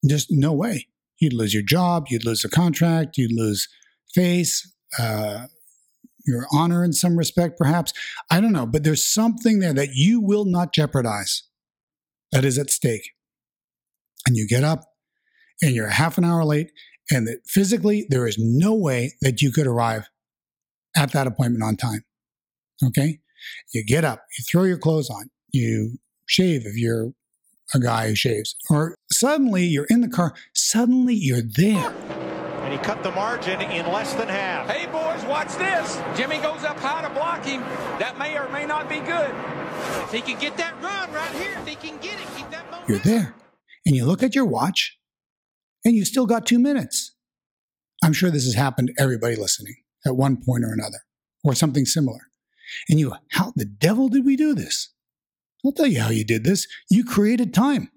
Just 0.06 0.28
no 0.30 0.52
way. 0.52 0.88
You'd 1.18 1.32
lose 1.32 1.54
your 1.54 1.62
job, 1.62 2.06
you'd 2.10 2.24
lose 2.26 2.44
a 2.44 2.48
contract, 2.48 3.16
you'd 3.16 3.32
lose 3.32 3.68
face, 4.14 4.70
uh, 4.98 5.46
your 6.26 6.46
honor 6.52 6.84
in 6.84 6.92
some 6.92 7.16
respect, 7.16 7.56
perhaps. 7.56 7.92
I 8.30 8.40
don't 8.40 8.52
know, 8.52 8.66
but 8.66 8.84
there's 8.84 9.06
something 9.06 9.60
there 9.60 9.72
that 9.72 9.90
you 9.94 10.20
will 10.20 10.44
not 10.44 10.74
jeopardize 10.74 11.44
that 12.32 12.44
is 12.44 12.58
at 12.58 12.70
stake. 12.70 13.10
And 14.26 14.36
you 14.36 14.46
get 14.46 14.64
up 14.64 14.84
and 15.62 15.74
you're 15.74 15.88
half 15.88 16.18
an 16.18 16.24
hour 16.24 16.44
late, 16.44 16.72
and 17.10 17.26
that 17.26 17.40
physically 17.46 18.06
there 18.08 18.26
is 18.26 18.36
no 18.38 18.74
way 18.74 19.14
that 19.22 19.42
you 19.42 19.50
could 19.50 19.66
arrive 19.66 20.08
at 20.96 21.12
that 21.12 21.26
appointment 21.26 21.62
on 21.62 21.76
time. 21.76 22.04
Okay? 22.84 23.20
You 23.72 23.84
get 23.84 24.04
up, 24.04 24.24
you 24.38 24.44
throw 24.50 24.64
your 24.64 24.78
clothes 24.78 25.10
on, 25.10 25.30
you 25.52 25.98
shave 26.26 26.62
if 26.64 26.76
you're 26.76 27.12
a 27.74 27.80
guy 27.80 28.08
who 28.08 28.14
shaves, 28.14 28.56
or 28.70 28.96
suddenly 29.10 29.64
you're 29.64 29.86
in 29.88 30.00
the 30.00 30.08
car, 30.08 30.34
suddenly 30.54 31.14
you're 31.14 31.42
there. 31.42 31.90
And 32.62 32.72
he 32.72 32.78
cut 32.78 33.02
the 33.04 33.12
margin 33.12 33.60
in 33.60 33.86
less 33.92 34.14
than 34.14 34.26
half. 34.26 34.68
Hey, 34.68 34.86
boys, 34.86 35.24
watch 35.26 35.54
this. 35.56 36.00
Jimmy 36.16 36.38
goes 36.38 36.64
up 36.64 36.78
high 36.80 37.02
to 37.02 37.10
block 37.10 37.44
him. 37.44 37.60
That 38.00 38.18
may 38.18 38.36
or 38.36 38.48
may 38.48 38.66
not 38.66 38.88
be 38.88 38.96
good. 38.96 39.32
If 40.04 40.12
he 40.12 40.20
can 40.20 40.40
get 40.40 40.56
that 40.56 40.74
run 40.82 41.12
right 41.12 41.32
here, 41.32 41.56
if 41.60 41.66
he 41.68 41.76
can 41.76 41.96
get 41.98 42.14
it, 42.20 42.26
keep 42.36 42.50
that 42.50 42.64
momentum. 42.70 42.88
You're 42.88 42.98
there. 42.98 43.34
And 43.84 43.94
you 43.94 44.04
look 44.04 44.24
at 44.24 44.34
your 44.34 44.46
watch, 44.46 44.98
and 45.86 45.94
you 45.94 46.04
still 46.04 46.26
got 46.26 46.44
two 46.44 46.58
minutes. 46.58 47.14
I'm 48.02 48.12
sure 48.12 48.28
this 48.28 48.44
has 48.44 48.54
happened 48.54 48.88
to 48.88 49.02
everybody 49.02 49.36
listening 49.36 49.76
at 50.04 50.16
one 50.16 50.36
point 50.36 50.64
or 50.64 50.72
another, 50.72 50.98
or 51.44 51.54
something 51.54 51.86
similar. 51.86 52.18
And 52.88 52.98
you, 52.98 53.14
how 53.30 53.52
the 53.54 53.64
devil 53.64 54.08
did 54.08 54.24
we 54.24 54.36
do 54.36 54.52
this? 54.52 54.92
I'll 55.64 55.72
tell 55.72 55.86
you 55.86 56.00
how 56.00 56.10
you 56.10 56.24
did 56.24 56.44
this. 56.44 56.66
You 56.90 57.04
created 57.04 57.54
time. 57.54 57.90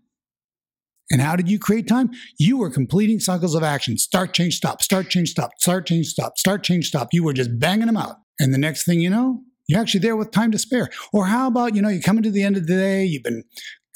And 1.11 1.19
how 1.19 1.35
did 1.35 1.49
you 1.49 1.57
create 1.57 1.87
time? 1.87 2.11
You 2.37 2.59
were 2.59 2.69
completing 2.69 3.19
cycles 3.19 3.55
of 3.55 3.63
action 3.63 3.97
start, 3.97 4.33
change, 4.35 4.55
stop, 4.57 4.83
start, 4.83 5.09
change, 5.09 5.29
stop, 5.29 5.53
start, 5.57 5.87
change, 5.87 6.07
stop, 6.07 6.37
start, 6.37 6.63
change, 6.63 6.87
stop. 6.87 7.09
You 7.11 7.23
were 7.23 7.33
just 7.33 7.57
banging 7.59 7.87
them 7.87 7.97
out. 7.97 8.17
And 8.39 8.53
the 8.53 8.59
next 8.59 8.85
thing 8.85 9.01
you 9.01 9.09
know, 9.09 9.41
you're 9.67 9.81
actually 9.81 10.01
there 10.01 10.15
with 10.15 10.29
time 10.29 10.51
to 10.51 10.59
spare. 10.59 10.89
Or 11.11 11.25
how 11.25 11.47
about, 11.47 11.75
you 11.75 11.81
know, 11.81 11.89
you're 11.89 12.03
coming 12.03 12.23
to 12.23 12.31
the 12.31 12.43
end 12.43 12.57
of 12.57 12.67
the 12.67 12.75
day, 12.75 13.05
you've 13.05 13.23
been 13.23 13.43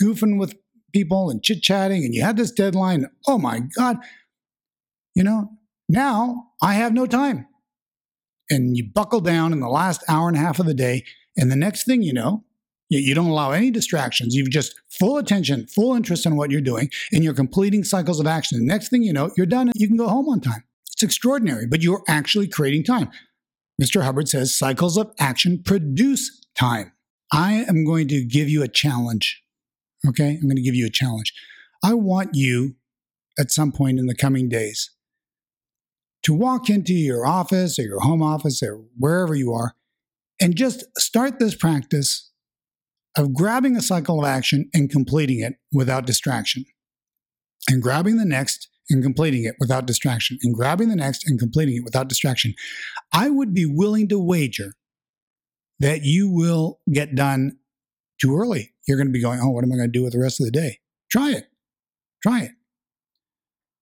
goofing 0.02 0.40
with 0.40 0.56
people 0.94 1.30
and 1.30 1.44
chit 1.44 1.62
chatting, 1.62 2.04
and 2.06 2.14
you 2.14 2.24
had 2.24 2.38
this 2.38 2.52
deadline. 2.52 3.08
Oh 3.28 3.38
my 3.38 3.62
God. 3.78 3.98
You 5.16 5.24
know, 5.24 5.50
now 5.90 6.52
I 6.62 6.74
have 6.76 6.94
no 6.94 7.06
time. 7.06 7.48
And 8.50 8.78
you 8.78 8.84
buckle 8.94 9.22
down 9.22 9.54
in 9.54 9.60
the 9.60 9.70
last 9.70 10.04
hour 10.08 10.28
and 10.28 10.38
a 10.38 10.40
half 10.40 10.60
of 10.60 10.66
the 10.66 10.74
day. 10.74 11.04
And 11.38 11.52
the 11.52 11.56
next 11.56 11.86
thing 11.86 12.04
you 12.04 12.14
know, 12.14 12.44
you 12.90 13.16
don't 13.16 13.30
allow 13.30 13.52
any 13.52 13.72
distractions. 13.72 14.36
You've 14.36 14.52
just 14.52 14.76
full 14.90 15.18
attention, 15.18 15.66
full 15.68 15.96
interest 15.96 16.26
in 16.26 16.36
what 16.36 16.52
you're 16.52 16.62
doing, 16.62 16.90
and 17.12 17.24
you're 17.24 17.34
completing 17.34 17.84
cycles 17.84 18.20
of 18.20 18.28
action. 18.28 18.60
The 18.60 18.66
next 18.66 18.90
thing 18.90 19.04
you 19.04 19.14
know, 19.14 19.32
you're 19.36 19.46
done 19.46 19.68
and 19.68 19.76
you 19.76 19.88
can 19.88 19.98
go 19.98 20.08
home 20.08 20.30
on 20.30 20.42
time. 20.42 20.64
It's 20.92 21.02
extraordinary, 21.02 21.66
but 21.66 21.82
you're 21.82 22.04
actually 22.08 22.48
creating 22.48 22.84
time. 22.84 23.10
Mr. 23.82 24.04
Hubbard 24.04 24.30
says 24.30 24.56
cycles 24.56 24.98
of 24.98 25.12
action 25.20 25.64
produce 25.64 26.46
time. 26.56 26.92
I 27.32 27.66
am 27.68 27.84
going 27.84 28.08
to 28.10 28.24
give 28.24 28.48
you 28.48 28.62
a 28.62 28.68
challenge. 28.68 29.43
Okay? 30.08 30.38
I'm 30.42 30.48
going 30.48 30.56
to 30.56 30.62
give 30.62 30.76
you 30.76 30.86
a 30.86 30.92
challenge. 30.92 31.34
I 31.84 31.94
want 31.94 32.32
you 32.34 32.76
at 33.40 33.52
some 33.52 33.72
point 33.72 34.00
in 34.00 34.06
the 34.06 34.16
coming 34.16 34.48
days 34.50 34.92
to 36.24 36.34
walk 36.34 36.70
into 36.70 36.94
your 36.94 37.26
office 37.26 37.78
or 37.78 37.84
your 37.84 38.00
home 38.00 38.24
office 38.24 38.64
or 38.64 38.84
wherever 38.98 39.36
you 39.36 39.52
are 39.52 39.76
and 40.40 40.56
just 40.56 40.86
start 40.98 41.40
this 41.40 41.56
practice 41.56 42.32
of 43.18 43.34
grabbing 43.34 43.76
a 43.76 43.82
cycle 43.82 44.20
of 44.20 44.26
action 44.26 44.70
and 44.74 44.90
completing 44.90 45.40
it 45.40 45.54
without 45.72 46.06
distraction, 46.06 46.66
and 47.70 47.82
grabbing 47.82 48.18
the 48.18 48.26
next 48.26 48.70
and 48.90 49.04
completing 49.04 49.46
it 49.46 49.56
without 49.60 49.86
distraction, 49.86 50.38
and 50.42 50.54
grabbing 50.54 50.90
the 50.90 50.96
next 50.96 51.28
and 51.28 51.40
completing 51.40 51.78
it 51.78 51.84
without 51.84 52.08
distraction, 52.08 52.54
I 53.14 53.30
would 53.30 53.54
be 53.54 53.66
willing 53.66 54.10
to 54.10 54.20
wager 54.20 54.74
that 55.80 56.02
you 56.04 56.30
will 56.30 56.80
get 56.92 57.16
done 57.16 57.58
too 58.20 58.36
early. 58.36 58.73
You're 58.88 58.98
going 58.98 59.08
to 59.08 59.14
be 59.14 59.22
going, 59.22 59.40
oh, 59.42 59.50
what 59.50 59.64
am 59.64 59.72
I 59.72 59.76
going 59.76 59.92
to 59.92 60.00
do 60.00 60.04
with 60.04 60.14
the 60.14 60.20
rest 60.20 60.40
of 60.40 60.46
the 60.46 60.52
day? 60.52 60.80
Try 61.12 61.32
it. 61.32 61.48
Try 62.22 62.42
it. 62.42 62.52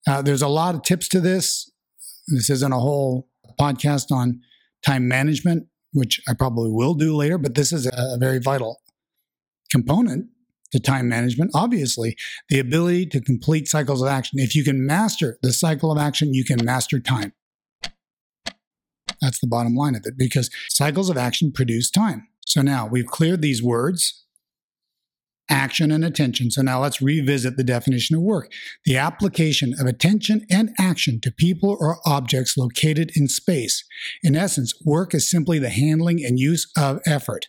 Uh, 0.07 0.21
there's 0.21 0.41
a 0.41 0.47
lot 0.47 0.75
of 0.75 0.83
tips 0.83 1.07
to 1.09 1.19
this. 1.19 1.71
This 2.27 2.49
isn't 2.49 2.73
a 2.73 2.79
whole 2.79 3.27
podcast 3.59 4.11
on 4.11 4.41
time 4.85 5.07
management, 5.07 5.67
which 5.93 6.21
I 6.27 6.33
probably 6.33 6.71
will 6.71 6.93
do 6.93 7.15
later, 7.15 7.37
but 7.37 7.55
this 7.55 7.71
is 7.71 7.85
a 7.85 8.17
very 8.19 8.39
vital 8.39 8.81
component 9.71 10.27
to 10.71 10.79
time 10.79 11.07
management. 11.07 11.51
Obviously, 11.53 12.15
the 12.49 12.59
ability 12.59 13.05
to 13.07 13.21
complete 13.21 13.67
cycles 13.67 14.01
of 14.01 14.07
action. 14.07 14.39
If 14.39 14.55
you 14.55 14.63
can 14.63 14.85
master 14.85 15.37
the 15.41 15.53
cycle 15.53 15.91
of 15.91 15.97
action, 15.97 16.33
you 16.33 16.43
can 16.43 16.63
master 16.63 16.99
time. 16.99 17.33
That's 19.21 19.39
the 19.39 19.47
bottom 19.47 19.75
line 19.75 19.95
of 19.95 20.03
it 20.05 20.17
because 20.17 20.49
cycles 20.69 21.09
of 21.09 21.17
action 21.17 21.51
produce 21.51 21.91
time. 21.91 22.27
So 22.45 22.61
now 22.61 22.87
we've 22.87 23.05
cleared 23.05 23.41
these 23.41 23.61
words 23.61 24.25
action 25.51 25.91
and 25.91 26.03
attention. 26.03 26.49
So 26.49 26.61
now 26.61 26.81
let's 26.81 27.01
revisit 27.01 27.57
the 27.57 27.63
definition 27.63 28.15
of 28.15 28.23
work 28.23 28.51
the 28.85 28.97
application 28.97 29.73
of 29.79 29.85
attention 29.85 30.45
and 30.49 30.71
action 30.79 31.19
to 31.21 31.31
people 31.31 31.77
or 31.79 31.97
objects 32.05 32.57
located 32.57 33.11
in 33.15 33.27
space. 33.27 33.83
In 34.23 34.35
essence, 34.35 34.73
work 34.83 35.13
is 35.13 35.29
simply 35.29 35.59
the 35.59 35.69
handling 35.69 36.23
and 36.23 36.39
use 36.39 36.71
of 36.77 36.99
effort. 37.05 37.47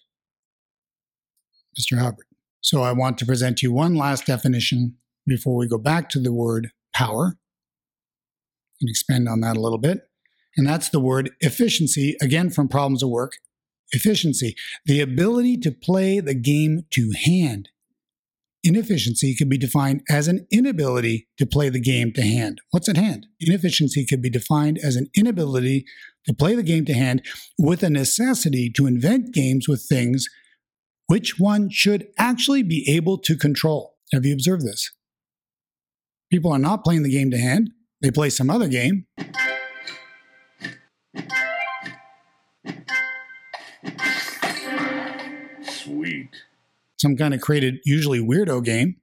Mr. 1.79 1.99
Hubbard. 1.99 2.27
So 2.61 2.83
I 2.83 2.93
want 2.93 3.19
to 3.19 3.27
present 3.27 3.63
you 3.63 3.73
one 3.73 3.95
last 3.95 4.27
definition 4.27 4.97
before 5.27 5.57
we 5.57 5.69
go 5.69 5.79
back 5.79 6.09
to 6.11 6.21
the 6.21 6.33
word 6.33 6.71
power 6.95 7.37
and 8.81 8.91
expand 8.91 9.29
on 9.29 9.41
that 9.41 9.57
a 9.57 9.61
little 9.61 9.79
bit. 9.79 10.01
And 10.57 10.67
that's 10.67 10.91
the 10.91 11.01
word 11.01 11.31
efficiency, 11.41 12.17
again 12.21 12.51
from 12.51 12.69
Problems 12.69 13.03
of 13.03 13.09
Work. 13.09 13.33
Efficiency, 13.95 14.55
the 14.87 15.01
ability 15.01 15.59
to 15.59 15.71
play 15.71 16.19
the 16.19 16.35
game 16.35 16.87
to 16.93 17.13
hand. 17.25 17.69
Inefficiency 18.65 19.35
could 19.35 19.49
be 19.49 19.59
defined 19.59 20.03
as 20.09 20.29
an 20.29 20.47
inability 20.53 21.27
to 21.37 21.47
play 21.47 21.69
the 21.69 21.81
game 21.81 22.13
to 22.13 22.23
hand. 22.23 22.61
What's 22.71 22.89
at 22.89 22.97
hand? 22.97 23.27
Inefficiency 23.41 24.07
could 24.07 24.23
be 24.23 24.31
defined 24.31 24.79
as 24.79 24.95
an 24.95 25.09
inability 25.17 25.85
to 26.27 26.33
play 26.33 26.55
the 26.55 26.63
game 26.63 26.85
to 26.85 26.95
hand 26.95 27.25
with 27.59 27.83
a 27.83 27.91
necessity 27.91 28.71
to 28.77 28.87
invent 28.87 29.35
games 29.35 29.67
with 29.67 29.85
things 29.89 30.29
which 31.09 31.41
one 31.41 31.71
should 31.71 32.07
actually 32.17 32.63
be 32.63 32.89
able 32.89 33.19
to 33.19 33.37
control. 33.37 33.97
Have 34.13 34.25
you 34.25 34.33
observed 34.33 34.65
this? 34.65 34.93
People 36.31 36.53
are 36.53 36.59
not 36.59 36.85
playing 36.85 37.03
the 37.03 37.11
game 37.11 37.33
to 37.33 37.39
hand, 37.39 37.71
they 38.01 38.13
play 38.13 38.31
some 38.31 38.49
other 38.49 38.69
game. 38.69 39.07
Sweet 45.65 46.31
some 47.03 47.17
kind 47.17 47.35
of 47.35 47.41
created, 47.41 47.79
usually 47.85 48.21
weirdo 48.21 48.65
game, 48.65 48.97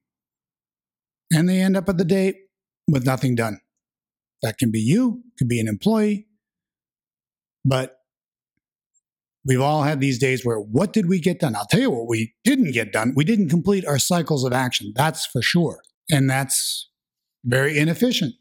and 1.31 1.47
they 1.47 1.59
end 1.59 1.75
up 1.75 1.89
at 1.89 1.97
the 1.97 2.05
day 2.05 2.33
with 2.87 3.05
nothing 3.05 3.35
done. 3.35 3.59
That 4.41 4.57
can 4.57 4.71
be 4.71 4.79
you, 4.79 5.21
could 5.37 5.49
be 5.49 5.59
an 5.59 5.67
employee, 5.67 6.27
but 7.65 7.97
we've 9.45 9.59
all 9.59 9.83
had 9.83 9.99
these 9.99 10.17
days 10.17 10.45
where 10.45 10.57
what 10.59 10.93
did 10.93 11.09
we 11.09 11.19
get 11.19 11.39
done? 11.39 11.55
I'll 11.55 11.65
tell 11.65 11.81
you 11.81 11.91
what 11.91 12.07
we 12.07 12.33
didn't 12.45 12.71
get 12.71 12.93
done. 12.93 13.13
We 13.15 13.25
didn't 13.25 13.49
complete 13.49 13.85
our 13.85 13.99
cycles 13.99 14.45
of 14.45 14.53
action. 14.53 14.93
That's 14.95 15.25
for 15.25 15.41
sure. 15.41 15.81
And 16.09 16.29
that's 16.29 16.89
very 17.43 17.77
inefficient. 17.77 18.33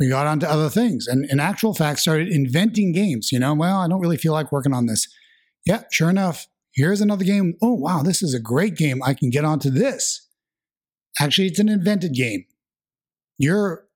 We 0.00 0.08
got 0.08 0.26
onto 0.26 0.46
other 0.46 0.70
things 0.70 1.06
and 1.06 1.24
in 1.30 1.38
actual 1.38 1.74
fact 1.74 2.00
started 2.00 2.28
inventing 2.28 2.92
games. 2.92 3.30
You 3.30 3.38
know, 3.38 3.54
well, 3.54 3.78
I 3.78 3.86
don't 3.86 4.00
really 4.00 4.16
feel 4.16 4.32
like 4.32 4.50
working 4.50 4.72
on 4.72 4.86
this. 4.86 5.06
Yeah, 5.66 5.82
sure 5.92 6.10
enough, 6.10 6.46
Here's 6.74 7.00
another 7.00 7.24
game. 7.24 7.54
Oh, 7.62 7.74
wow, 7.74 8.02
this 8.02 8.22
is 8.22 8.34
a 8.34 8.40
great 8.40 8.76
game. 8.76 9.02
I 9.02 9.14
can 9.14 9.30
get 9.30 9.44
onto 9.44 9.70
this. 9.70 10.26
Actually, 11.18 11.48
it's 11.48 11.58
an 11.58 11.68
invented 11.68 12.14
game. 12.14 12.44
Your 13.38 13.86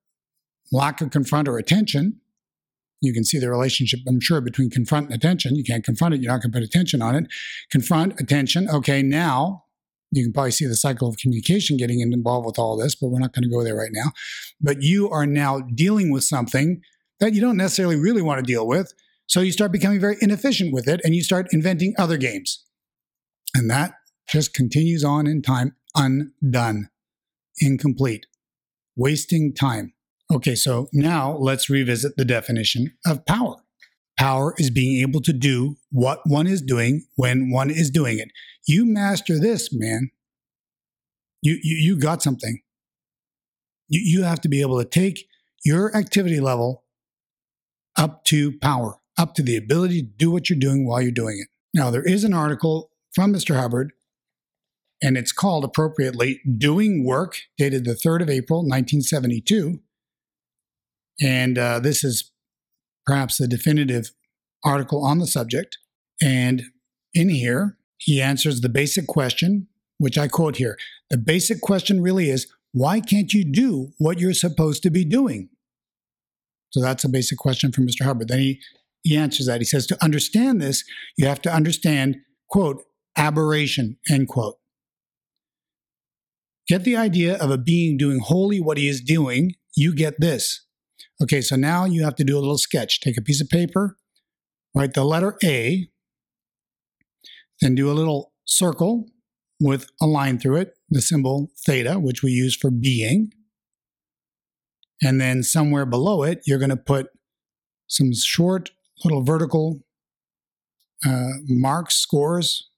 lack 0.71 1.01
of 1.01 1.11
confront 1.11 1.47
or 1.47 1.57
attention, 1.57 2.19
you 3.01 3.13
can 3.13 3.23
see 3.23 3.39
the 3.39 3.49
relationship, 3.49 3.99
I'm 4.07 4.19
sure, 4.19 4.41
between 4.41 4.69
confront 4.69 5.07
and 5.07 5.15
attention. 5.15 5.55
You 5.55 5.63
can't 5.63 5.83
confront 5.83 6.15
it, 6.15 6.21
you're 6.21 6.31
not 6.31 6.41
going 6.41 6.51
to 6.51 6.59
put 6.59 6.65
attention 6.65 7.01
on 7.01 7.15
it. 7.15 7.25
Confront, 7.71 8.19
attention. 8.19 8.69
Okay, 8.69 9.01
now 9.01 9.65
you 10.11 10.23
can 10.23 10.33
probably 10.33 10.51
see 10.51 10.65
the 10.65 10.75
cycle 10.75 11.07
of 11.07 11.17
communication 11.17 11.77
getting 11.77 11.99
involved 11.99 12.45
with 12.45 12.59
all 12.59 12.77
this, 12.77 12.95
but 12.95 13.09
we're 13.09 13.19
not 13.19 13.33
going 13.33 13.43
to 13.43 13.49
go 13.49 13.63
there 13.63 13.75
right 13.75 13.91
now. 13.91 14.11
But 14.59 14.81
you 14.81 15.09
are 15.09 15.25
now 15.25 15.59
dealing 15.59 16.11
with 16.11 16.23
something 16.23 16.81
that 17.19 17.33
you 17.33 17.41
don't 17.41 17.57
necessarily 17.57 17.95
really 17.95 18.21
want 18.21 18.39
to 18.39 18.51
deal 18.51 18.67
with. 18.67 18.93
So 19.27 19.41
you 19.41 19.51
start 19.51 19.71
becoming 19.71 19.99
very 19.99 20.17
inefficient 20.21 20.73
with 20.73 20.87
it 20.87 21.01
and 21.03 21.15
you 21.15 21.23
start 21.23 21.47
inventing 21.51 21.95
other 21.97 22.17
games. 22.17 22.64
And 23.55 23.69
that 23.69 23.93
just 24.27 24.53
continues 24.53 25.03
on 25.03 25.25
in 25.25 25.41
time, 25.41 25.75
undone, 25.95 26.89
incomplete, 27.59 28.25
wasting 28.97 29.53
time. 29.53 29.93
Okay, 30.31 30.55
so 30.55 30.89
now 30.91 31.37
let's 31.37 31.69
revisit 31.69 32.17
the 32.17 32.25
definition 32.25 32.93
of 33.05 33.25
power. 33.25 33.55
Power 34.19 34.53
is 34.57 34.69
being 34.69 35.01
able 35.01 35.21
to 35.21 35.33
do 35.33 35.77
what 35.89 36.19
one 36.25 36.47
is 36.47 36.61
doing 36.61 37.05
when 37.15 37.49
one 37.49 37.69
is 37.69 37.89
doing 37.89 38.19
it. 38.19 38.29
You 38.67 38.85
master 38.85 39.39
this, 39.39 39.69
man. 39.71 40.11
You, 41.41 41.57
you, 41.63 41.77
you 41.77 41.99
got 41.99 42.21
something. 42.21 42.61
You, 43.87 44.01
you 44.03 44.23
have 44.23 44.41
to 44.41 44.49
be 44.49 44.61
able 44.61 44.79
to 44.79 44.85
take 44.85 45.27
your 45.63 45.95
activity 45.95 46.41
level 46.41 46.83
up 47.95 48.25
to 48.25 48.57
power 48.59 48.99
up 49.17 49.33
to 49.35 49.41
the 49.41 49.55
ability 49.55 50.01
to 50.01 50.07
do 50.07 50.29
what 50.31 50.49
you're 50.49 50.59
doing 50.59 50.85
while 50.85 51.01
you're 51.01 51.11
doing 51.11 51.39
it. 51.41 51.47
Now, 51.73 51.89
there 51.89 52.03
is 52.03 52.23
an 52.23 52.33
article 52.33 52.91
from 53.15 53.33
Mr. 53.33 53.55
Hubbard, 53.59 53.93
and 55.01 55.17
it's 55.17 55.31
called 55.31 55.63
appropriately 55.63 56.41
Doing 56.57 57.05
Work, 57.05 57.37
dated 57.57 57.85
the 57.85 57.95
3rd 57.95 58.23
of 58.23 58.29
April, 58.29 58.59
1972. 58.59 59.79
And 61.21 61.57
uh, 61.57 61.79
this 61.79 62.03
is 62.03 62.31
perhaps 63.05 63.37
the 63.37 63.47
definitive 63.47 64.11
article 64.63 65.03
on 65.03 65.19
the 65.19 65.27
subject. 65.27 65.77
And 66.21 66.63
in 67.13 67.29
here, 67.29 67.77
he 67.97 68.21
answers 68.21 68.61
the 68.61 68.69
basic 68.69 69.07
question, 69.07 69.67
which 69.97 70.17
I 70.17 70.27
quote 70.27 70.57
here. 70.57 70.77
The 71.09 71.17
basic 71.17 71.61
question 71.61 72.01
really 72.01 72.29
is 72.29 72.47
why 72.73 72.99
can't 72.99 73.31
you 73.31 73.45
do 73.45 73.93
what 73.97 74.19
you're 74.19 74.33
supposed 74.33 74.83
to 74.83 74.89
be 74.89 75.05
doing? 75.05 75.49
So 76.71 76.81
that's 76.81 77.05
a 77.05 77.09
basic 77.09 77.37
question 77.37 77.71
from 77.71 77.87
Mr. 77.87 78.03
Hubbard. 78.03 78.27
Then 78.27 78.39
he 78.39 78.61
he 79.05 79.15
answers 79.15 79.45
that. 79.45 79.61
He 79.61 79.65
says, 79.65 79.85
to 79.87 80.03
understand 80.03 80.59
this, 80.59 80.83
you 81.15 81.27
have 81.27 81.41
to 81.43 81.53
understand, 81.53 82.17
quote, 82.49 82.81
aberration, 83.17 83.97
end 84.09 84.27
quote. 84.27 84.55
Get 86.67 86.83
the 86.83 86.97
idea 86.97 87.35
of 87.37 87.51
a 87.51 87.57
being 87.57 87.97
doing 87.97 88.19
wholly 88.19 88.59
what 88.59 88.77
he 88.77 88.87
is 88.87 89.01
doing, 89.01 89.53
you 89.75 89.93
get 89.93 90.19
this. 90.19 90.65
Okay, 91.21 91.41
so 91.41 91.55
now 91.55 91.85
you 91.85 92.03
have 92.03 92.15
to 92.15 92.23
do 92.23 92.37
a 92.37 92.41
little 92.41 92.57
sketch. 92.57 92.99
Take 92.99 93.17
a 93.17 93.21
piece 93.21 93.41
of 93.41 93.49
paper, 93.49 93.97
write 94.73 94.93
the 94.93 95.05
letter 95.05 95.37
A, 95.43 95.87
then 97.61 97.75
do 97.75 97.89
a 97.89 97.93
little 97.93 98.33
circle 98.45 99.05
with 99.59 99.89
a 100.01 100.05
line 100.05 100.39
through 100.39 100.57
it, 100.57 100.73
the 100.89 101.01
symbol 101.01 101.51
theta, 101.65 101.99
which 101.99 102.21
we 102.21 102.31
use 102.31 102.55
for 102.55 102.69
being. 102.69 103.31
And 105.01 105.21
then 105.21 105.43
somewhere 105.43 105.85
below 105.85 106.23
it, 106.23 106.41
you're 106.45 106.59
going 106.59 106.69
to 106.69 106.77
put 106.77 107.07
some 107.87 108.13
short 108.13 108.71
little 109.03 109.23
vertical 109.23 109.81
uh, 111.05 111.33
marks, 111.47 111.95
scores, 111.95 112.69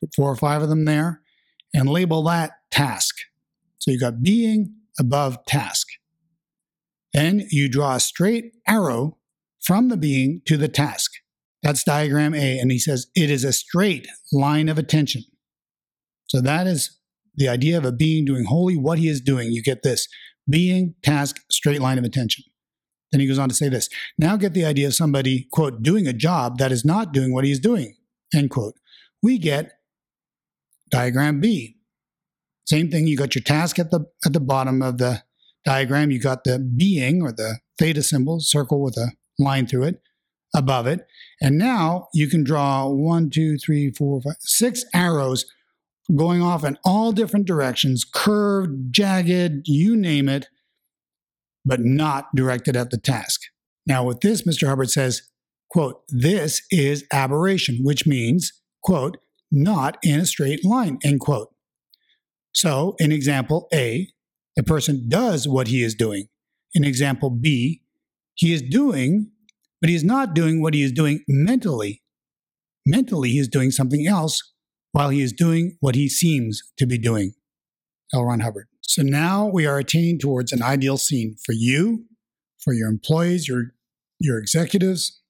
put 0.00 0.14
four 0.14 0.30
or 0.30 0.36
five 0.36 0.62
of 0.62 0.68
them 0.68 0.84
there, 0.84 1.22
and 1.74 1.88
label 1.88 2.22
that 2.24 2.52
task. 2.70 3.14
So 3.78 3.90
you 3.90 4.00
got 4.00 4.22
being 4.22 4.74
above 4.98 5.44
task. 5.46 5.86
Then 7.12 7.46
you 7.50 7.68
draw 7.68 7.96
a 7.96 8.00
straight 8.00 8.52
arrow 8.66 9.18
from 9.62 9.88
the 9.88 9.96
being 9.96 10.42
to 10.46 10.56
the 10.56 10.68
task. 10.68 11.12
That's 11.62 11.84
diagram 11.84 12.34
A. 12.34 12.58
And 12.58 12.70
he 12.70 12.78
says 12.78 13.08
it 13.14 13.30
is 13.30 13.44
a 13.44 13.52
straight 13.52 14.06
line 14.32 14.68
of 14.68 14.78
attention. 14.78 15.22
So 16.26 16.40
that 16.40 16.66
is 16.66 16.98
the 17.34 17.48
idea 17.48 17.78
of 17.78 17.84
a 17.84 17.92
being 17.92 18.24
doing 18.24 18.44
wholly 18.44 18.76
what 18.76 18.98
he 18.98 19.08
is 19.08 19.20
doing. 19.20 19.50
You 19.52 19.62
get 19.62 19.82
this 19.82 20.08
being, 20.48 20.94
task, 21.02 21.40
straight 21.50 21.80
line 21.80 21.98
of 21.98 22.04
attention. 22.04 22.44
Then 23.10 23.20
he 23.20 23.26
goes 23.26 23.38
on 23.38 23.48
to 23.48 23.54
say 23.54 23.68
this 23.68 23.88
now 24.18 24.36
get 24.36 24.54
the 24.54 24.64
idea 24.64 24.86
of 24.86 24.94
somebody, 24.94 25.48
quote, 25.50 25.82
doing 25.82 26.06
a 26.06 26.12
job 26.12 26.58
that 26.58 26.72
is 26.72 26.84
not 26.84 27.12
doing 27.12 27.32
what 27.32 27.44
he's 27.44 27.60
doing, 27.60 27.96
end 28.34 28.50
quote. 28.50 28.74
We 29.22 29.38
get 29.38 29.72
diagram 30.90 31.40
B. 31.40 31.76
Same 32.66 32.90
thing, 32.90 33.06
you 33.06 33.16
got 33.16 33.34
your 33.34 33.42
task 33.42 33.78
at 33.78 33.90
the 33.90 34.06
at 34.26 34.32
the 34.32 34.40
bottom 34.40 34.82
of 34.82 34.98
the 34.98 35.22
diagram, 35.64 36.10
you 36.10 36.20
got 36.20 36.44
the 36.44 36.58
being 36.58 37.22
or 37.22 37.32
the 37.32 37.58
theta 37.78 38.02
symbol, 38.02 38.40
circle 38.40 38.82
with 38.82 38.96
a 38.96 39.12
line 39.38 39.66
through 39.66 39.84
it, 39.84 40.00
above 40.54 40.86
it. 40.86 41.06
And 41.40 41.58
now 41.58 42.08
you 42.12 42.28
can 42.28 42.44
draw 42.44 42.88
one, 42.88 43.30
two, 43.30 43.56
three, 43.58 43.90
four, 43.90 44.20
five, 44.20 44.36
six 44.40 44.84
arrows 44.94 45.46
going 46.14 46.42
off 46.42 46.64
in 46.64 46.78
all 46.84 47.12
different 47.12 47.46
directions, 47.46 48.04
curved, 48.04 48.92
jagged, 48.92 49.66
you 49.66 49.96
name 49.96 50.28
it, 50.28 50.48
but 51.64 51.80
not 51.80 52.34
directed 52.34 52.76
at 52.76 52.90
the 52.90 52.98
task. 52.98 53.42
Now, 53.86 54.04
with 54.04 54.20
this, 54.20 54.42
Mr. 54.42 54.66
Hubbard 54.66 54.90
says, 54.90 55.22
quote, 55.70 56.02
this 56.08 56.62
is 56.70 57.04
aberration, 57.12 57.80
which 57.82 58.06
means, 58.06 58.52
quote, 58.82 59.18
not 59.50 59.98
in 60.02 60.20
a 60.20 60.26
straight 60.26 60.64
line, 60.64 60.98
end 61.04 61.20
quote. 61.20 61.48
So, 62.52 62.96
in 62.98 63.12
example 63.12 63.68
A, 63.72 64.08
the 64.56 64.62
person 64.62 65.08
does 65.08 65.46
what 65.46 65.68
he 65.68 65.82
is 65.82 65.94
doing. 65.94 66.28
In 66.74 66.84
example 66.84 67.30
B, 67.30 67.82
he 68.34 68.52
is 68.52 68.62
doing, 68.62 69.30
but 69.80 69.90
he 69.90 69.96
is 69.96 70.04
not 70.04 70.34
doing 70.34 70.60
what 70.60 70.74
he 70.74 70.82
is 70.82 70.92
doing 70.92 71.24
mentally. 71.28 72.02
Mentally, 72.84 73.30
he 73.30 73.38
is 73.38 73.48
doing 73.48 73.70
something 73.70 74.06
else 74.06 74.54
while 74.92 75.10
he 75.10 75.20
is 75.20 75.32
doing 75.32 75.76
what 75.80 75.94
he 75.94 76.08
seems 76.08 76.62
to 76.78 76.86
be 76.86 76.98
doing. 76.98 77.34
L. 78.14 78.24
Ron 78.24 78.40
Hubbard. 78.40 78.66
So 78.80 79.02
now 79.02 79.46
we 79.46 79.66
are 79.66 79.78
attaining 79.78 80.18
towards 80.18 80.52
an 80.52 80.62
ideal 80.62 80.96
scene 80.96 81.36
for 81.44 81.52
you, 81.52 82.06
for 82.58 82.72
your 82.72 82.88
employees, 82.88 83.46
your, 83.46 83.74
your 84.18 84.38
executives, 84.38 85.20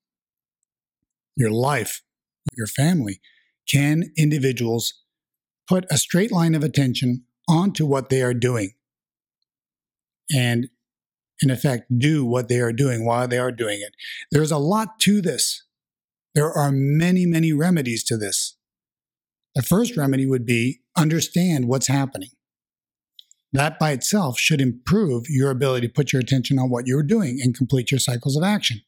your 1.36 1.50
life, 1.50 2.02
your 2.56 2.68
family. 2.68 3.20
Can 3.68 4.12
individuals 4.16 4.94
put 5.68 5.84
a 5.90 5.98
straight 5.98 6.32
line 6.32 6.54
of 6.54 6.64
attention 6.64 7.24
onto 7.48 7.86
what 7.86 8.08
they 8.08 8.22
are 8.22 8.34
doing 8.34 8.72
and, 10.34 10.68
in 11.42 11.50
effect, 11.50 11.84
do 11.98 12.24
what 12.24 12.48
they 12.48 12.60
are 12.60 12.72
doing 12.72 13.04
while 13.04 13.28
they 13.28 13.38
are 13.38 13.52
doing 13.52 13.80
it? 13.80 13.94
There's 14.30 14.50
a 14.50 14.58
lot 14.58 14.98
to 15.00 15.20
this. 15.20 15.64
There 16.34 16.50
are 16.52 16.70
many, 16.72 17.26
many 17.26 17.52
remedies 17.52 18.04
to 18.04 18.16
this. 18.16 18.56
The 19.54 19.62
first 19.62 19.96
remedy 19.96 20.26
would 20.26 20.46
be 20.46 20.80
understand 20.96 21.66
what's 21.66 21.88
happening. 21.88 22.30
That 23.52 23.78
by 23.78 23.92
itself 23.92 24.38
should 24.38 24.60
improve 24.60 25.24
your 25.28 25.50
ability 25.50 25.86
to 25.86 25.92
put 25.92 26.12
your 26.12 26.20
attention 26.20 26.58
on 26.58 26.70
what 26.70 26.86
you're 26.86 27.02
doing 27.02 27.40
and 27.42 27.56
complete 27.56 27.90
your 27.90 27.98
cycles 27.98 28.36
of 28.36 28.42
action 28.42 28.82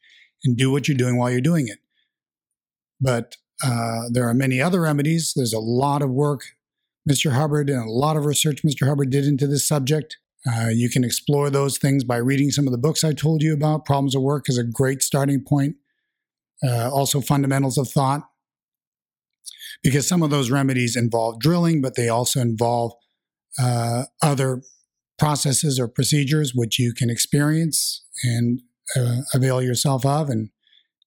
and 0.44 0.56
do 0.56 0.70
what 0.70 0.86
you're 0.86 0.96
doing 0.96 1.16
while 1.16 1.30
you're 1.30 1.40
doing 1.40 1.66
it. 1.66 1.78
But 3.00 3.36
uh, 3.62 4.02
there 4.10 4.28
are 4.28 4.34
many 4.34 4.60
other 4.60 4.80
remedies. 4.80 5.32
There's 5.34 5.52
a 5.52 5.60
lot 5.60 6.02
of 6.02 6.10
work 6.10 6.42
Mr. 7.08 7.32
Hubbard 7.32 7.68
and 7.70 7.82
a 7.82 7.90
lot 7.90 8.16
of 8.16 8.24
research 8.24 8.62
Mr. 8.62 8.86
Hubbard 8.86 9.10
did 9.10 9.26
into 9.26 9.46
this 9.46 9.66
subject. 9.66 10.18
Uh, 10.46 10.68
you 10.68 10.88
can 10.88 11.04
explore 11.04 11.50
those 11.50 11.78
things 11.78 12.04
by 12.04 12.16
reading 12.16 12.50
some 12.50 12.66
of 12.66 12.72
the 12.72 12.78
books 12.78 13.04
I 13.04 13.12
told 13.12 13.42
you 13.42 13.52
about. 13.52 13.84
Problems 13.84 14.14
of 14.14 14.22
Work 14.22 14.48
is 14.48 14.56
a 14.56 14.64
great 14.64 15.02
starting 15.02 15.44
point. 15.46 15.76
Uh, 16.62 16.90
also, 16.90 17.20
Fundamentals 17.20 17.78
of 17.78 17.88
Thought, 17.88 18.22
because 19.82 20.06
some 20.06 20.22
of 20.22 20.30
those 20.30 20.50
remedies 20.50 20.96
involve 20.96 21.40
drilling, 21.40 21.80
but 21.80 21.94
they 21.94 22.08
also 22.08 22.40
involve 22.40 22.92
uh, 23.58 24.04
other 24.22 24.62
processes 25.18 25.78
or 25.78 25.88
procedures 25.88 26.52
which 26.54 26.78
you 26.78 26.94
can 26.94 27.10
experience 27.10 28.04
and 28.22 28.62
uh, 28.96 29.18
avail 29.34 29.60
yourself 29.60 30.04
of 30.06 30.30
and 30.30 30.50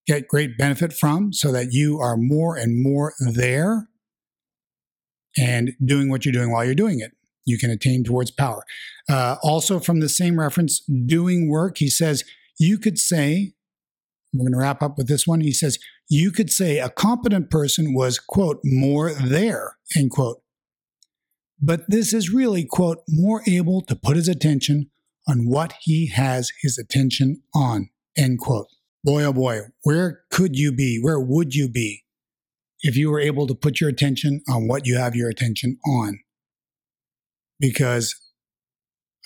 get 0.07 0.27
great 0.27 0.57
benefit 0.57 0.93
from 0.93 1.33
so 1.33 1.51
that 1.51 1.71
you 1.71 1.99
are 1.99 2.17
more 2.17 2.55
and 2.55 2.81
more 2.81 3.13
there 3.19 3.87
and 5.37 5.71
doing 5.83 6.09
what 6.09 6.25
you're 6.25 6.33
doing 6.33 6.51
while 6.51 6.65
you're 6.65 6.75
doing 6.75 6.99
it. 6.99 7.11
You 7.45 7.57
can 7.57 7.69
attain 7.69 8.03
towards 8.03 8.31
power. 8.31 8.63
Uh, 9.09 9.35
also, 9.43 9.79
from 9.79 9.99
the 9.99 10.09
same 10.09 10.39
reference, 10.39 10.79
doing 10.79 11.49
work, 11.49 11.77
he 11.77 11.89
says, 11.89 12.23
you 12.59 12.77
could 12.77 12.97
say, 12.97 13.53
we're 14.33 14.45
going 14.45 14.53
to 14.53 14.59
wrap 14.59 14.81
up 14.81 14.97
with 14.97 15.07
this 15.07 15.27
one. 15.27 15.41
He 15.41 15.51
says, 15.51 15.77
you 16.09 16.31
could 16.31 16.49
say 16.49 16.79
a 16.79 16.89
competent 16.89 17.49
person 17.49 17.93
was, 17.93 18.19
quote, 18.19 18.59
more 18.63 19.13
there, 19.13 19.77
end 19.95 20.11
quote. 20.11 20.41
But 21.61 21.81
this 21.87 22.13
is 22.13 22.31
really, 22.31 22.65
quote, 22.65 22.99
more 23.07 23.41
able 23.47 23.81
to 23.81 23.95
put 23.95 24.15
his 24.15 24.27
attention 24.27 24.89
on 25.27 25.47
what 25.47 25.73
he 25.81 26.07
has 26.07 26.51
his 26.61 26.77
attention 26.77 27.41
on, 27.53 27.89
end 28.17 28.39
quote. 28.39 28.67
Boy, 29.03 29.23
oh 29.23 29.33
boy, 29.33 29.59
where 29.83 30.21
could 30.31 30.55
you 30.55 30.71
be? 30.71 30.99
Where 31.01 31.19
would 31.19 31.53
you 31.53 31.67
be 31.67 32.03
if 32.81 32.95
you 32.95 33.11
were 33.11 33.19
able 33.19 33.47
to 33.47 33.55
put 33.55 33.81
your 33.81 33.89
attention 33.89 34.41
on 34.49 34.67
what 34.67 34.85
you 34.85 34.97
have 34.97 35.15
your 35.15 35.29
attention 35.29 35.77
on? 35.85 36.19
Because 37.59 38.15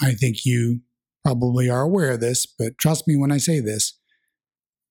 I 0.01 0.13
think 0.13 0.45
you 0.45 0.81
probably 1.23 1.69
are 1.69 1.81
aware 1.81 2.11
of 2.11 2.21
this, 2.21 2.45
but 2.45 2.77
trust 2.79 3.07
me 3.07 3.15
when 3.15 3.31
I 3.31 3.37
say 3.37 3.59
this 3.59 3.99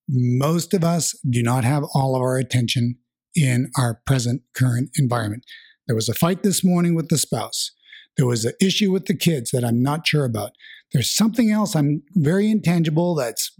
most 0.08 0.72
of 0.72 0.84
us 0.84 1.18
do 1.28 1.42
not 1.42 1.64
have 1.64 1.82
all 1.94 2.14
of 2.14 2.22
our 2.22 2.36
attention 2.36 2.96
in 3.34 3.70
our 3.76 4.00
present 4.06 4.42
current 4.54 4.90
environment. 4.96 5.44
There 5.86 5.96
was 5.96 6.08
a 6.08 6.14
fight 6.14 6.42
this 6.42 6.64
morning 6.64 6.94
with 6.94 7.08
the 7.08 7.18
spouse. 7.18 7.72
There 8.16 8.26
was 8.26 8.44
an 8.44 8.54
issue 8.60 8.92
with 8.92 9.06
the 9.06 9.16
kids 9.16 9.50
that 9.50 9.64
I'm 9.64 9.82
not 9.82 10.06
sure 10.06 10.24
about. 10.24 10.52
There's 10.92 11.10
something 11.10 11.50
else 11.50 11.74
I'm 11.74 12.02
very 12.14 12.50
intangible 12.50 13.14
that's 13.14 13.50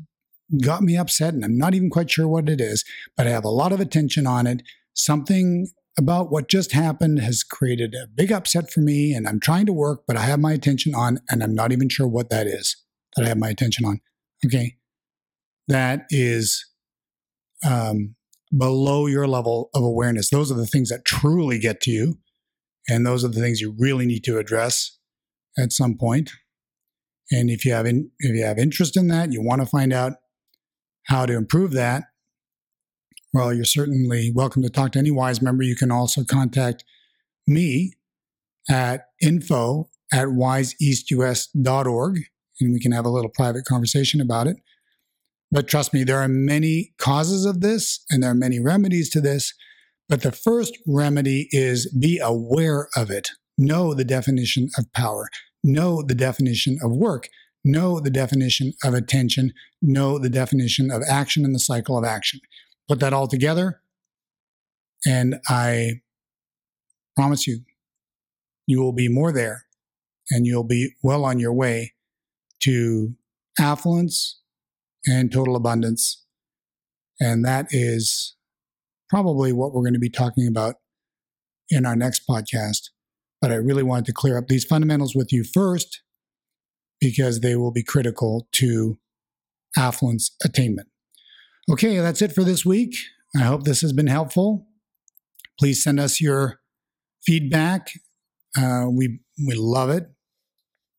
got 0.62 0.82
me 0.82 0.96
upset 0.96 1.34
and 1.34 1.44
I'm 1.44 1.58
not 1.58 1.74
even 1.74 1.90
quite 1.90 2.10
sure 2.10 2.28
what 2.28 2.48
it 2.48 2.60
is, 2.60 2.84
but 3.16 3.26
I 3.26 3.30
have 3.30 3.44
a 3.44 3.50
lot 3.50 3.72
of 3.72 3.80
attention 3.80 4.26
on 4.26 4.46
it. 4.46 4.62
Something 4.94 5.68
about 5.98 6.30
what 6.30 6.48
just 6.48 6.72
happened 6.72 7.20
has 7.20 7.42
created 7.42 7.94
a 7.94 8.06
big 8.06 8.30
upset 8.30 8.70
for 8.70 8.80
me 8.80 9.12
and 9.12 9.26
I'm 9.26 9.40
trying 9.40 9.66
to 9.66 9.72
work, 9.72 10.02
but 10.06 10.16
I 10.16 10.22
have 10.22 10.38
my 10.38 10.52
attention 10.52 10.94
on 10.94 11.20
and 11.28 11.42
I'm 11.42 11.54
not 11.54 11.72
even 11.72 11.88
sure 11.88 12.06
what 12.06 12.30
that 12.30 12.46
is 12.46 12.76
that 13.16 13.24
I 13.24 13.28
have 13.28 13.38
my 13.38 13.48
attention 13.48 13.84
on. 13.84 14.00
Okay 14.44 14.76
that 15.68 16.06
is 16.10 16.64
um, 17.64 18.14
below 18.56 19.06
your 19.06 19.26
level 19.26 19.70
of 19.74 19.82
awareness. 19.82 20.30
Those 20.30 20.50
are 20.50 20.56
the 20.56 20.66
things 20.66 20.90
that 20.90 21.04
truly 21.04 21.58
get 21.58 21.80
to 21.82 21.90
you. 21.90 22.18
And 22.88 23.04
those 23.04 23.24
are 23.24 23.28
the 23.28 23.40
things 23.40 23.60
you 23.60 23.74
really 23.76 24.06
need 24.06 24.22
to 24.24 24.38
address 24.38 24.98
at 25.58 25.72
some 25.72 25.96
point. 25.96 26.30
And 27.32 27.50
if 27.50 27.64
you 27.64 27.72
have 27.72 27.86
in, 27.86 28.10
if 28.20 28.36
you 28.36 28.44
have 28.44 28.58
interest 28.58 28.96
in 28.96 29.08
that, 29.08 29.32
you 29.32 29.42
want 29.42 29.60
to 29.60 29.66
find 29.66 29.92
out 29.92 30.12
how 31.06 31.26
to 31.26 31.34
improve 31.34 31.72
that. 31.72 32.04
Well, 33.32 33.52
you're 33.52 33.64
certainly 33.64 34.32
welcome 34.34 34.62
to 34.62 34.70
talk 34.70 34.92
to 34.92 34.98
any 34.98 35.10
wise 35.10 35.42
member. 35.42 35.62
You 35.62 35.76
can 35.76 35.90
also 35.90 36.24
contact 36.24 36.84
me 37.46 37.92
at 38.68 39.06
info 39.22 39.90
at 40.12 40.28
wiseeastus.org 40.28 42.18
and 42.60 42.72
we 42.72 42.80
can 42.80 42.92
have 42.92 43.04
a 43.04 43.10
little 43.10 43.30
private 43.30 43.64
conversation 43.64 44.20
about 44.20 44.46
it. 44.46 44.56
But 45.50 45.68
trust 45.68 45.92
me, 45.92 46.04
there 46.04 46.18
are 46.18 46.28
many 46.28 46.94
causes 46.98 47.44
of 47.44 47.60
this 47.60 48.04
and 48.10 48.22
there 48.22 48.30
are 48.30 48.34
many 48.34 48.58
remedies 48.60 49.10
to 49.10 49.20
this. 49.20 49.54
But 50.08 50.22
the 50.22 50.32
first 50.32 50.78
remedy 50.86 51.48
is 51.50 51.92
be 51.92 52.18
aware 52.18 52.88
of 52.96 53.10
it. 53.10 53.30
Know 53.58 53.94
the 53.94 54.04
definition 54.04 54.70
of 54.78 54.92
power. 54.92 55.28
Know 55.64 56.02
the 56.02 56.14
definition 56.14 56.78
of 56.82 56.92
work. 56.92 57.28
Know 57.68 57.98
the 57.98 58.10
definition 58.10 58.74
of 58.84 58.94
attention. 58.94 59.52
Know 59.82 60.20
the 60.20 60.30
definition 60.30 60.92
of 60.92 61.02
action 61.10 61.44
and 61.44 61.52
the 61.52 61.58
cycle 61.58 61.98
of 61.98 62.04
action. 62.04 62.38
Put 62.88 63.00
that 63.00 63.12
all 63.12 63.26
together, 63.26 63.80
and 65.04 65.40
I 65.48 66.02
promise 67.16 67.48
you, 67.48 67.62
you 68.68 68.80
will 68.80 68.92
be 68.92 69.08
more 69.08 69.32
there 69.32 69.64
and 70.30 70.46
you'll 70.46 70.64
be 70.64 70.92
well 71.02 71.24
on 71.24 71.40
your 71.40 71.52
way 71.52 71.94
to 72.62 73.14
affluence 73.58 74.40
and 75.06 75.32
total 75.32 75.56
abundance. 75.56 76.24
And 77.18 77.44
that 77.44 77.66
is 77.70 78.36
probably 79.08 79.52
what 79.52 79.72
we're 79.72 79.82
going 79.82 79.94
to 79.94 79.98
be 79.98 80.10
talking 80.10 80.46
about 80.46 80.76
in 81.70 81.86
our 81.86 81.96
next 81.96 82.22
podcast. 82.28 82.90
But 83.40 83.50
I 83.50 83.56
really 83.56 83.82
wanted 83.82 84.06
to 84.06 84.12
clear 84.12 84.38
up 84.38 84.48
these 84.48 84.64
fundamentals 84.64 85.14
with 85.14 85.32
you 85.32 85.42
first 85.44 86.02
because 87.00 87.40
they 87.40 87.56
will 87.56 87.72
be 87.72 87.82
critical 87.82 88.48
to 88.52 88.98
affluence 89.76 90.34
attainment. 90.44 90.88
Okay, 91.70 91.98
that's 91.98 92.22
it 92.22 92.32
for 92.32 92.44
this 92.44 92.64
week. 92.64 92.94
I 93.36 93.40
hope 93.40 93.64
this 93.64 93.80
has 93.80 93.92
been 93.92 94.06
helpful. 94.06 94.66
Please 95.58 95.82
send 95.82 96.00
us 96.00 96.20
your 96.20 96.60
feedback. 97.24 97.90
Uh, 98.56 98.86
we, 98.90 99.20
we 99.46 99.54
love 99.54 99.90
it. 99.90 100.04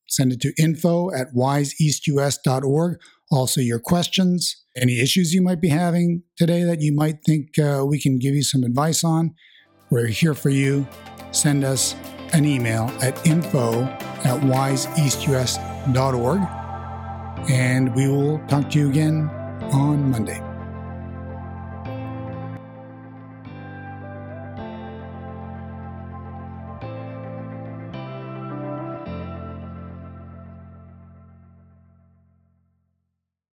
Send 0.10 0.32
it 0.32 0.42
to 0.42 0.54
info 0.58 1.12
at 1.14 1.34
wiseeastus.org 1.36 3.00
also 3.32 3.62
your 3.62 3.80
questions, 3.80 4.64
any 4.76 5.00
issues 5.00 5.34
you 5.34 5.42
might 5.42 5.62
be 5.62 5.70
having 5.70 6.24
today 6.38 6.64
that 6.64 6.82
you 6.82 6.94
might 6.94 7.24
think 7.26 7.58
uh, 7.60 7.84
we 7.86 8.00
can 8.00 8.20
give 8.20 8.36
you 8.36 8.44
some 8.44 8.64
advice 8.64 9.04
on. 9.04 9.34
We're 9.90 10.08
here 10.08 10.34
for 10.34 10.50
you. 10.50 10.88
Send 11.32 11.64
us 11.64 11.96
an 12.34 12.46
email 12.46 12.92
at 13.02 13.26
info 13.26 13.84
at 13.84 14.42
wiseeastus.org 14.42 15.77
and 17.50 17.94
we 17.96 18.08
will 18.08 18.40
talk 18.48 18.70
to 18.72 18.80
you 18.80 18.90
again 18.90 19.30
on 19.72 20.12
Monday. 20.12 20.47